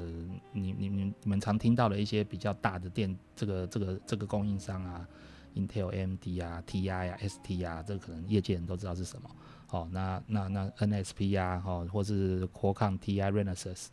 [0.52, 5.08] 你你你你们常听到的一些比较大的店，这个这个这个供应商啊
[5.56, 9.30] ，Intel、AMD 啊、TI 啊、ST 啊，这个可能业界人都知道是什么。
[9.68, 13.88] 好、哦，那那那 NSP 啊，哈、哦，或是 Qualcomm、TI、Renesas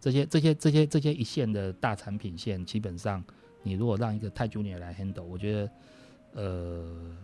[0.00, 3.22] 这些这些这些这些一线的大产品线，基本上
[3.62, 5.70] 你如果让一个太 Junior 来 handle，我觉得
[6.32, 7.16] 呃，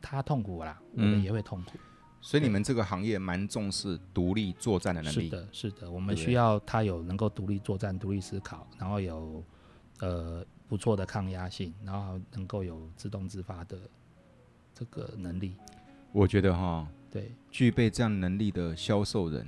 [0.00, 1.72] 他痛苦啦，我们也会痛苦。
[1.74, 1.88] 嗯
[2.24, 5.24] 所以你们这个行业蛮重视独立作战的能力。
[5.24, 9.44] 是的，是的，我们需要他有能够独立作战、独立思考，然后有
[9.98, 13.78] 呃不错的抗压性，然后能够有自动自发的
[14.72, 15.54] 这个能力。
[16.12, 19.46] 我觉得哈，对，具备这样能力的销售人，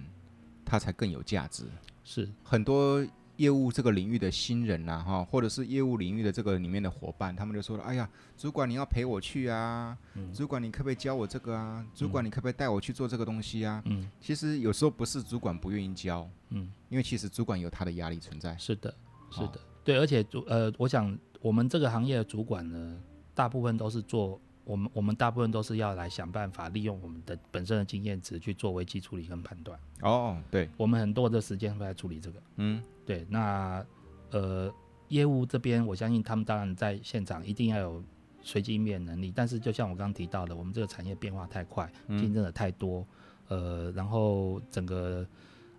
[0.66, 1.64] 他才更有价值。
[2.04, 3.02] 是很多。
[3.36, 11.84] 业务这个领域的新人呐、啊，哈，或者是业务领域的这个里面的伙伴，他们就说了：“哎呀，主管你要陪我去啊，嗯、主管你可不可以教我这个啊？
[11.96, 18.56] 主管你可不可以带我去做这个东西啊？”嗯，其实有时候不是主管不愿意教，嗯，因为其实主管有他的压力存在。
[18.56, 18.94] 是的，
[19.32, 22.98] 是的，对，而且主呃，我想我们这个行业的主管呢，
[23.34, 24.40] 大部分都是做。
[24.66, 29.78] 我们我们大部分都是要来想办法利用我们的本身的经验值去做危机处理跟判断。
[30.00, 32.42] 哦，对，我们很多的时间会来处理这个。
[32.56, 33.26] 嗯，对。
[33.28, 33.84] 那
[34.30, 34.72] 呃，
[35.08, 38.02] 业务这边，我相信他们当然在现场一定要有
[38.40, 43.06] 随机应变能力，但是就像我刚刚提到的，我们这个产业变化太快，竞争的太多，
[43.48, 45.26] 呃，然后整个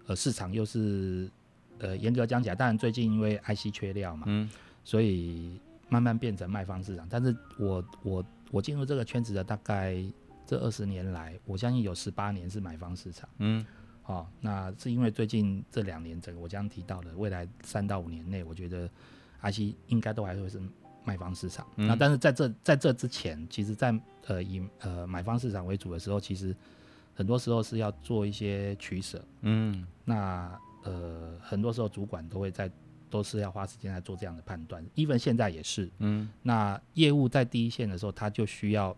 [0.05, 1.27] 呃市场又是
[1.79, 4.49] 呃严格讲起来，当然最近因为 IC 缺料嘛，嗯，
[4.83, 5.59] 所以
[5.89, 7.07] 慢慢变成卖方市场。
[7.09, 10.03] 但是我我我进入这个圈子的大概
[10.45, 13.65] 这二十年来，我相信有十八年是买方市场，嗯。
[14.07, 18.87] 哦，那是因为最近这两年，整个我刚刚提到的，未来三到五年内，我觉得
[19.41, 20.61] IC 应该都还会是
[21.03, 21.65] 卖方市场。
[21.77, 26.55] 嗯、那但是在这在这之前，其实，在呃以呃买方市场为主的时候，其实
[27.15, 29.25] 很多时候是要做一些取舍。
[29.41, 32.71] 嗯，那呃很多时候主管都会在
[33.09, 35.89] 都是要花时间来做这样的判断，even 现在也是。
[35.99, 38.95] 嗯，那业务在第一线的时候，他就需要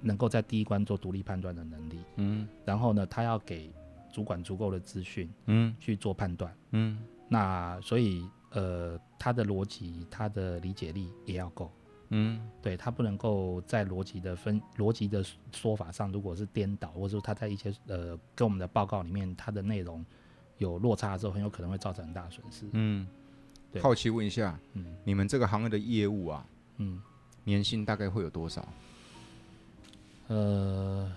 [0.00, 1.98] 能够在第一关做独立判断的能力。
[2.16, 3.72] 嗯，然后呢，他要给
[4.12, 11.70] 主管足够的资讯，嗯，去做判断，嗯，那所以呃，他的逻辑、他的理解力也要够，
[12.08, 20.04] 嗯，对他不能够在逻辑的分逻辑的说法上，如果是颠倒，或者说他在一些呃跟我们的报告里面，他的内容
[20.60, 22.66] 有落差的时候，很有可能会造成很大损失。
[22.72, 23.06] 嗯，
[23.80, 26.46] 好奇问一下，嗯，你们这个行业的业务啊，
[26.76, 27.00] 嗯，
[27.44, 28.68] 年薪大概会有多少？
[30.28, 31.10] 呃，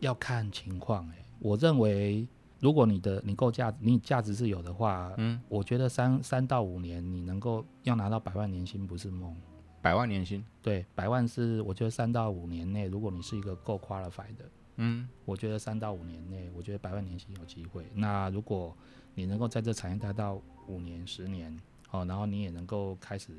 [0.00, 1.24] 要看情况哎、欸。
[1.38, 2.26] 我认为，
[2.58, 9.34] 如果你的你够价，你价值是有的话，嗯，我觉得三三到五年你能够要拿到百万年薪不是梦。
[9.80, 10.44] 百万年薪？
[10.60, 14.44] 对，百万是我觉得三到五年内，如果你是一个够 qualified 的，
[14.76, 17.86] 嗯，我觉得三到五年内，我觉得百万年薪有机会。
[17.94, 18.76] 那如果
[19.14, 21.56] 你能够在这产业待到五年、十年，
[21.90, 23.32] 哦，然后你也能够开始，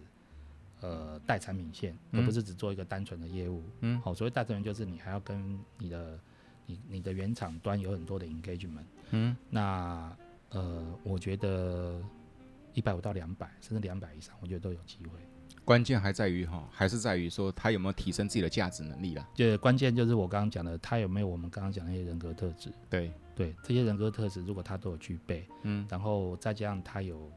[0.81, 6.19] 呃，带产品线，而不是只做一个单纯的业务，嗯，好，所谓带产品就是你还要跟你的。
[6.67, 10.15] 你你的原厂端有很多的 engagement，嗯，那
[10.51, 11.99] 呃，我觉得
[12.73, 15.19] 一百五到两百，甚至两百以上，我觉得都有机会。
[15.63, 19.27] 关键还在于哈，还是在于说他有没有提升自己的价值能力啦。
[19.33, 22.71] 就关键就是我刚刚讲的，他有没有我们刚刚讲的那些人格特质？
[22.89, 27.31] 对对，这些人格特质如果他都有具备，嗯，然后再加上他有。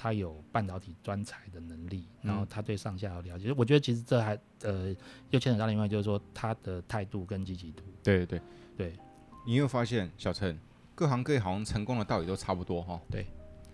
[0.00, 4.94] 他有半导体专才的能力，然后他对上下有了解，嗯、我觉得其实这还呃
[5.30, 7.82] 又牵扯到另外就是说他的态度跟积极度。
[8.00, 8.40] 对对对
[8.76, 8.96] 对，
[9.44, 10.56] 你有发现小陈
[10.94, 13.00] 各行各业好像成功的道理都差不多哈？
[13.10, 13.26] 对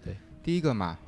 [0.02, 0.98] 对，第一个嘛，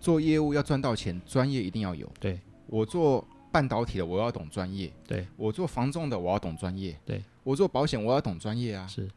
[0.00, 2.10] 做业务要赚到钱，专业一定要有。
[2.18, 4.92] 对，我做半导体的我要懂专业。
[5.06, 6.98] 对，我做防重的我要懂专业。
[7.04, 8.86] 对，我做保险我要懂专业啊。
[8.86, 9.08] 是。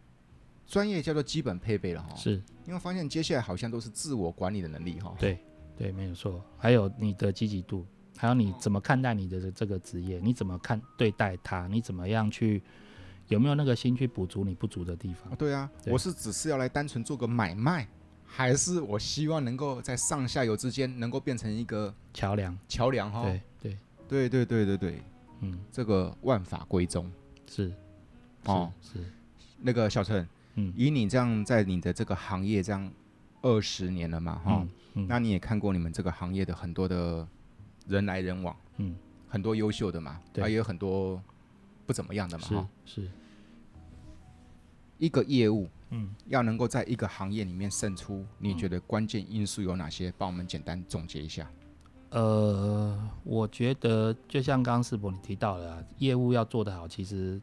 [0.65, 5.13] 专业叫做基本配备了哈，是，因为发现接下来好像都是自我管理的能力哈。
[5.19, 5.37] 对，
[5.77, 6.41] 对，没有错。
[6.57, 7.85] 还有你的积极度，
[8.17, 12.63] 还有你怎么看待你的这个职业，你怎么看对待它，你怎么样去，
[13.27, 15.35] 有没有那个心去补足你不足的地方？
[15.35, 17.87] 对啊，对，我是只是要来单纯做个买卖，
[18.35, 22.57] 还是我希望能够在上下游之间能够变成一个桥梁？
[22.67, 23.21] 桥梁哈。
[23.23, 23.77] 对对。
[24.09, 25.01] 对对对对对，
[25.41, 27.11] 嗯，这个万法归宗。
[27.47, 27.71] 是，
[28.45, 28.73] 哦。
[28.81, 29.05] 是，是
[29.61, 30.27] 那个小陈。
[30.55, 32.91] 嗯，以你这样在你的这个行业这样
[33.41, 37.27] 二十年了嘛，哈、嗯嗯，那你也看过你们这个行业的很多的
[37.87, 38.95] 人来人往，嗯，
[39.27, 41.21] 很多优秀的嘛，对，也有很多
[41.87, 43.09] 不怎么样的嘛，哈，是，
[44.99, 50.13] 一个业务，嗯，要能够在一个行业里面胜出，你觉得关键因素有哪些？
[50.17, 51.49] 帮我们简单总结一下。
[52.09, 57.41] 呃，我觉得就像刚刚世博你提到的、啊，业务要做得好，其实。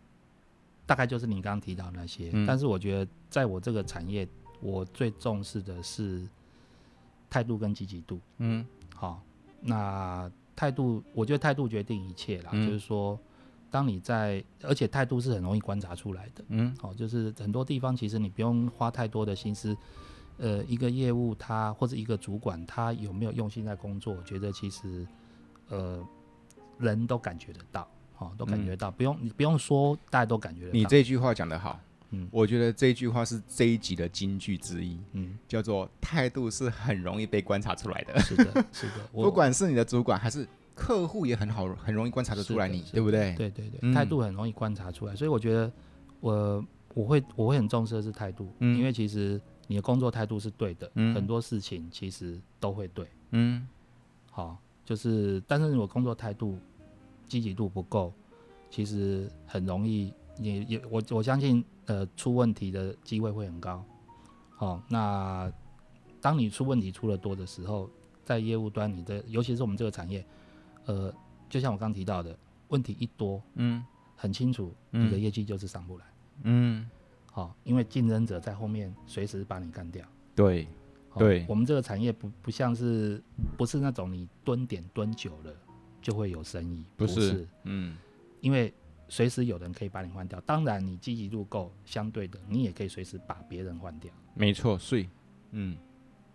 [0.86, 4.26] 大概就是你刚刚提到那些，嗯，但是我觉得在我这个产业，
[4.60, 6.26] 我最重视的是
[7.30, 8.18] 态度跟积极度。
[8.38, 9.22] 嗯，好，
[9.60, 12.50] 那态度，我觉得态度决定一切啦。
[12.52, 13.16] 嗯，就是说，
[13.70, 16.44] 当你在，而且态度是很容易观察出来的。
[16.48, 19.76] 嗯，好，就是很多地方其实你不用花太多的心思。
[20.38, 25.06] 呃，一个业务他或者一个主管他有没有用心在工作，我觉得其实
[25.68, 26.02] 呃
[26.78, 27.87] 人都感觉得到。
[28.18, 30.72] 哦，都感觉到，嗯、不用你不用说，大家都感觉得到。
[30.74, 31.80] 你这句话讲得好，
[32.11, 38.20] 嗯，我觉得这句话是这一集的金句之一，嗯，叫做态度是很容易被观察出来的。
[38.20, 43.35] 是的，是的， 不管是你的主管还是客户，也很好，很容易观察得出来你，对不对？
[43.37, 45.73] 对对对，态度很容易观察出来，所以我觉得
[46.21, 46.64] 我
[46.95, 53.66] 我会我会很重视的是态度，嗯，因为其实你的工作态度是对的，嗯，很多事情其实都会对，嗯，
[54.31, 56.59] 好，就是但是如果工作态度。
[57.31, 58.12] 积极度不够，
[58.73, 63.85] 其实很容易，你也我我相信，呃，出问题的机会会很高。
[64.57, 65.53] 好、哦，那
[66.21, 67.89] 当你出问题出的多的时候，
[68.25, 70.27] 在业务端，你的尤其是我们这个产业，
[70.91, 71.14] 呃，
[71.49, 72.36] 就像我刚提到的，
[72.68, 73.84] 问题一多，嗯，
[74.16, 76.05] 很清楚，你的业绩就是上不来，
[76.43, 76.91] 嗯，
[77.30, 80.05] 好、哦，因为竞争者在后面随时把你干掉。
[80.34, 80.66] 对，
[81.16, 83.22] 对，我们这个产业不不像是
[83.57, 85.55] 不是那种你蹲点蹲久了
[86.03, 87.49] 就会有生意，不是，不是。
[87.64, 87.97] 嗯，
[88.41, 88.74] 因为
[89.09, 90.41] 随时有人可以把你换掉。
[90.41, 94.12] 当然，你积极度够，相对的，你也可以随时把别人换掉。
[94.34, 95.09] 没错，所以，
[95.53, 95.76] 嗯，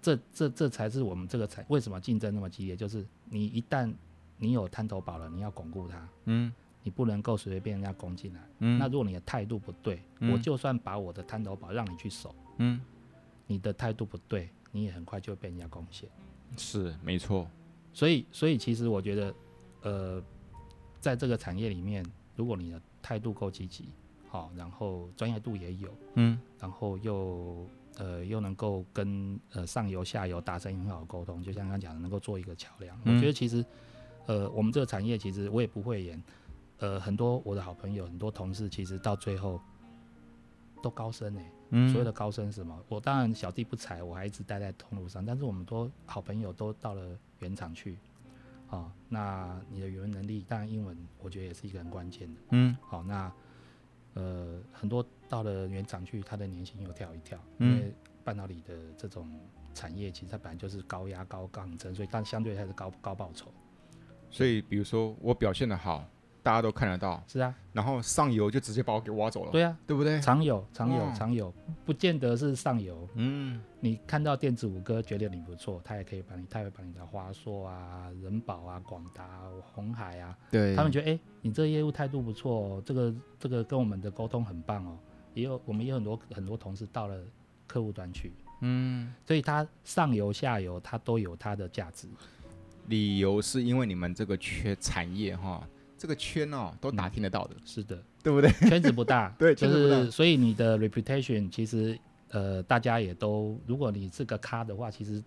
[0.01, 3.91] 这这这才是我们这个产为什么竞争那么激烈，就是你一旦
[4.38, 12.80] 你有摊头堡了，你要巩固它，嗯，你不能够随随便人家攻进来，嗯，那如果你的态度不对，嗯，我就算把我的摊头堡让你去守，嗯，
[13.48, 14.50] 你的态度不对。
[14.72, 16.10] 你也很快就会被人家攻陷，
[16.58, 17.50] 是没错。
[17.94, 19.36] 所以，所以其实我觉得，
[19.84, 20.24] 呃，
[21.00, 22.06] 在这个产业里面，
[22.36, 23.88] 如果你的态度够积极，
[24.28, 27.66] 好，然后专业度也有，嗯，然后又
[27.98, 33.00] 呃又能够跟呃上游下游达成很好的沟通，就像刚刚讲的，能够做一个桥梁。
[33.06, 33.66] 嗯，我觉得其实，
[34.28, 36.23] 呃，我们这个产业其实我也不会演，
[36.80, 39.59] 呃，很多我的好朋友，很多同事，其实到最后
[40.82, 41.51] 都高升呢、欸。
[41.71, 42.80] 嗯，所谓的高升是什么？
[42.88, 47.97] 我当然小弟不才，我还一直待在通路上，但是我们都好朋友都到了原厂去，
[48.67, 53.32] 啊、哦，那你的语文能力，当然英文我觉得也是一个很关键的，嗯，好、哦，那
[54.13, 57.91] 呃很多到了原厂去，他的年薪又跳一跳，嗯、因为
[58.23, 59.28] 半导体的这种
[59.73, 63.51] 产业其实它本来就是高压高杠争，所以但相对还是高高报酬，
[64.36, 66.04] 所以比如说我表现得好。
[66.46, 70.22] 大家都看得到，是啊，然后上游就直接把我给挖走了，对啊，对不对？
[70.22, 71.52] 常有，常有，常有，
[71.84, 73.10] 不见得是上游。
[73.16, 79.42] 嗯，你看到电子五哥觉得你不错，他也可以把你，他会把你的华硕啊、人保啊、广达、
[79.74, 84.96] 红海啊，对，他们觉得哎、欸，你这个业务态度不错哦，这个这个跟我们的沟通很棒哦。
[85.34, 87.20] 也有我们也有很多很多同事到了
[87.66, 88.32] 客户端去，
[88.62, 92.08] 嗯，所以它上游下游它都有它的价值。
[92.88, 95.68] 理由是因为你们这个缺产业哈。
[95.98, 98.52] 这个圈哦，都打听得到的，嗯、是的，对不对？
[98.70, 101.98] 圈子不大， 对，就是所以你的 reputation 其实
[102.30, 105.24] 呃，大家也都，如果你是个咖的话，其实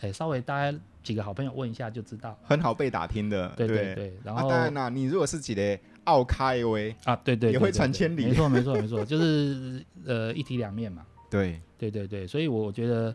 [0.00, 4.14] 哎，稍微大家几个好朋友问一下就知道，很好被打听的，对对对。
[4.24, 13.14] 然后、啊、当然啦，你如果是几个奥咖威啊，对对， 对，对，对，对，也会传千里，没错没错没错，就是呃一体两面嘛，对对对对，所以我觉得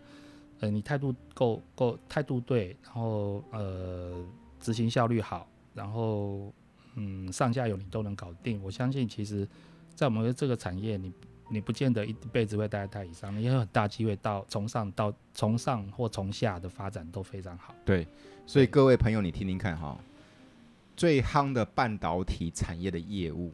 [0.60, 4.26] 呃你态度够够态度对，然后呃
[4.60, 6.54] 执行效率好，然后。
[7.00, 9.48] 嗯，上下游你都能搞定，我相信其实，
[9.94, 11.14] 在我们的这个产业，你
[11.48, 17.76] 你不见得一辈子会待在代理商，你也有很大机会到从上到从上或从下的发展都非常好。
[17.86, 18.08] 对，
[18.48, 19.96] 所以各位朋友，你听听看哈，
[20.96, 23.54] 最夯的半导体产业的业务，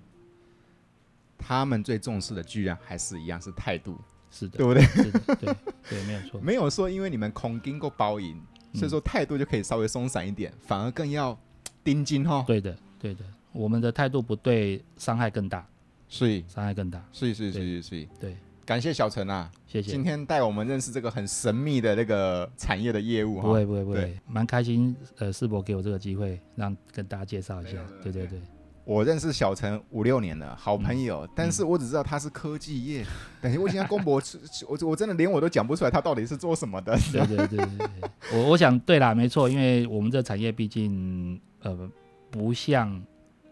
[1.37, 3.97] 他们最重视的居然还是一样是态度，
[4.33, 4.81] 是的，对不对？
[4.83, 5.55] 是的，对
[5.89, 8.35] 对，没有错，没有说因为你们空经过包赢，
[8.73, 11.37] 所以说态度就可以稍微松散一点，嗯、反而更要
[11.83, 12.43] 盯紧哈。
[12.47, 12.75] 对的。
[12.99, 13.19] 对的，
[13.51, 15.67] 我们的态度不对，伤害更大，
[16.07, 28.39] 所以伤害更大，所以所以所以所以对，感谢小陈啊，谢谢，今天带我们认识这个很神秘的那个产业的业务哈，不会不会不会，蛮开心，呃，世博给我这个机会，让跟大家介绍一下，对对对，
[28.85, 33.05] 我认识小陈五六年了，好朋友，但是我只知道他是科技业，
[33.41, 34.21] 等于我现在公博，
[34.67, 37.89] 我我真的连我都讲不出来他到底是做什么的，对对对对对，
[38.33, 41.89] 我我想对啦，没错，因为我们这产业毕竟呃。
[42.33, 42.99] 不像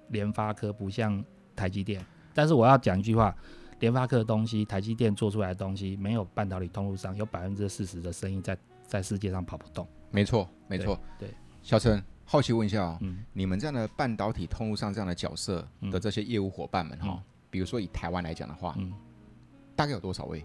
[0.08, 1.24] 联发科，不像
[1.56, 2.04] 台积电，
[2.34, 3.32] 但是我要讲一句话：
[3.80, 8.58] 联发科的东西，台积电做出来的东西，没有半导体通路上有百分之四十的生意在
[8.88, 9.88] 在世界上跑不动。
[10.10, 11.00] 没错，没错。
[11.20, 11.30] 对，
[11.62, 18.94] 小陈，好奇问一下哦，嗯，你们这样的半导体通路上这样的角色的这些业务伙伴们哈，嗯，比如说以台湾来讲的话，嗯，
[19.76, 20.42] 大概有多少位？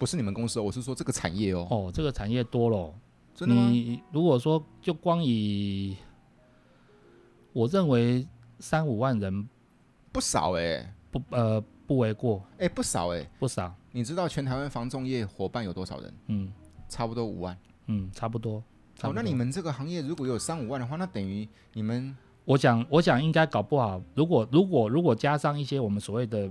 [0.00, 1.64] 不是你们公司哦，我是说这个产业哦。
[1.70, 2.92] 哦，这个产业多了，
[3.36, 3.68] 真的吗？
[3.70, 5.96] 你如果说就光以
[7.52, 8.26] 我认为
[8.58, 9.48] 三五万人
[10.10, 13.72] 不少哎、欸，不呃不为过哎、欸，不少哎、欸，不少。
[13.92, 16.14] 你知道全台湾防重业伙伴有多少人？
[16.26, 16.52] 嗯，
[16.88, 17.56] 差不多五万。
[17.86, 18.60] 嗯，差不多。
[19.00, 22.16] 哦，那你们这个行业如果有三五万的话，那等于你们……
[22.44, 26.50] 我想，我想应该搞不好，如果如果如果加上一些我们所谓的。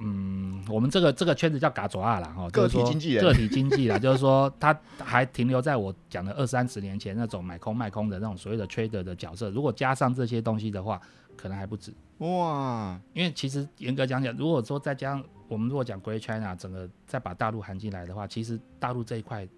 [0.00, 9.50] 嗯，我们这个这个圈子叫嘎爪啊啦，哈，个体经济人，个体经济啦， 就是说他还停留在我讲的二三十年前那种买空卖空的那种所谓的 trader 的角色。
[9.50, 11.00] 如果加上这些东西的话，
[11.36, 11.92] 可能还不止。
[12.18, 19.48] 哇，因为其实严格讲讲，如果说再加上我们如果讲 Great China 整个再把大陆含进来的话，其实大陆这一块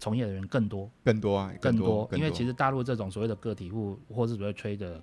[0.00, 5.00] 从业的人更多，更多啊，更多，因为其实大陆这种所谓的个体户或是所谓 trader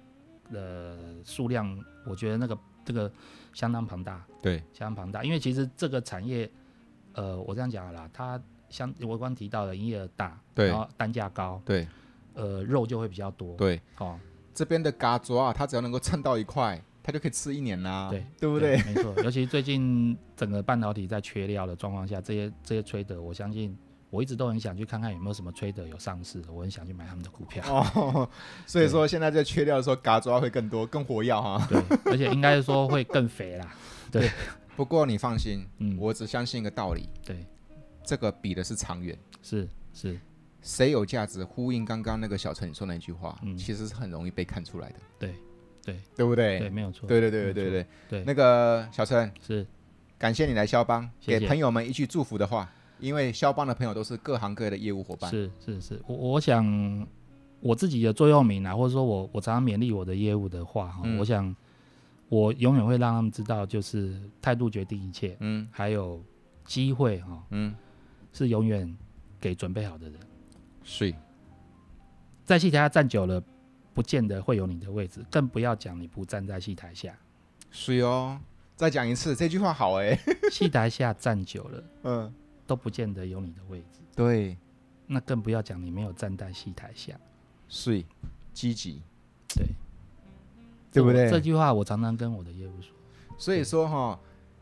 [0.52, 3.10] 的数量，我觉得那个这个。
[3.54, 6.48] 相当庞大，对，相当庞大，因为其实这个产业，
[7.14, 8.40] 呃，我这样讲啦，它
[8.70, 11.88] 相我刚提到的营业额大，对，然后单价高，对，
[12.36, 14.20] 呃，肉就会比较多，对，哦，
[14.54, 18.80] 这边的嘎爪啊，它只要能够蹭到一块，它就可以吃一年啦，对，对不对？
[18.84, 23.76] 对没错，尤其最近整个半导体在缺料的状况下，这些这些 trader，我相信
[24.10, 27.64] 我一直都很想去看看有没有什么 trader 有上市，我很想去买他们的股票。
[27.94, 28.30] 哦，
[28.66, 31.68] 所以说现在在缺料的时候，嘎抓会更多，更活跃哈。
[31.70, 33.76] 对，而且应该是说会更肥啦。
[34.12, 34.32] 对，
[34.76, 37.46] 不过你放心，嗯，我只相信一个道理，对，
[38.06, 40.18] 这个比的是长远，是是，
[40.62, 44.96] 谁有价值，呼应刚刚那个小陈你说那句话，嗯，其实是很容易被看出来的。
[45.20, 45.36] 对
[45.84, 46.60] 对，对不对？
[46.60, 47.08] 对，没有错。
[47.08, 49.68] 对对对对对对对，那个小陈是。
[50.20, 52.68] 感谢你来肖邦，给朋友们一句祝福的话，
[53.00, 55.30] 因为肖邦的朋友都是各行各业的业务伙伴。
[55.30, 57.08] 是是是，我我想
[57.60, 61.56] 我自己的座右铭啊，或者说我我常常勉励我的业务的话哈，嗯、我想
[62.30, 66.24] 我永远会让他们知道，就是态度决定一切，嗯，还有
[66.66, 67.76] 机会哈，嗯，
[68.34, 68.98] 是永远
[69.40, 70.20] 给准备好的人。
[70.84, 71.14] 是，
[72.44, 73.44] 在戏台下站久了，
[73.94, 77.18] 不见得会有你的位置，更不要讲你不站在戏台下。
[77.72, 78.40] 是哦。
[78.76, 80.16] 再讲一次这句话好哎，
[80.52, 82.34] 戏台下站久了，嗯，
[82.68, 84.02] 都不见得有你的位置。
[84.16, 84.56] 对，
[85.08, 87.20] 那更不要讲你没有站在戏台下，
[87.68, 88.06] 所以
[88.54, 89.02] 积极，
[89.48, 89.66] 对，
[90.92, 91.30] 对不对？
[91.30, 92.92] 这句话我常常跟我的业务说。
[93.38, 94.20] 所以说哈，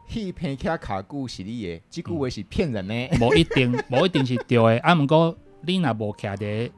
[0.07, 4.79] 戏片卡卡故是你的，这句话是骗人的，不一定，不一定是对的。
[4.79, 6.71] 啊，不过你那无卡的。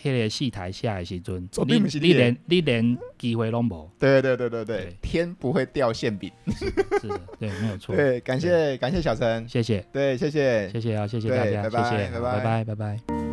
[0.00, 3.90] 迄个戏台下的时阵，你你连你连机会拢无。
[3.98, 6.30] 对对对对对，天不会掉馅饼。
[7.00, 7.94] 是的，对，没有错。
[7.96, 9.84] 对，感谢感谢小陈，谢谢。
[9.92, 13.23] 对，谢谢，谢谢啊，谢谢大家，谢谢，拜拜，拜拜，拜拜。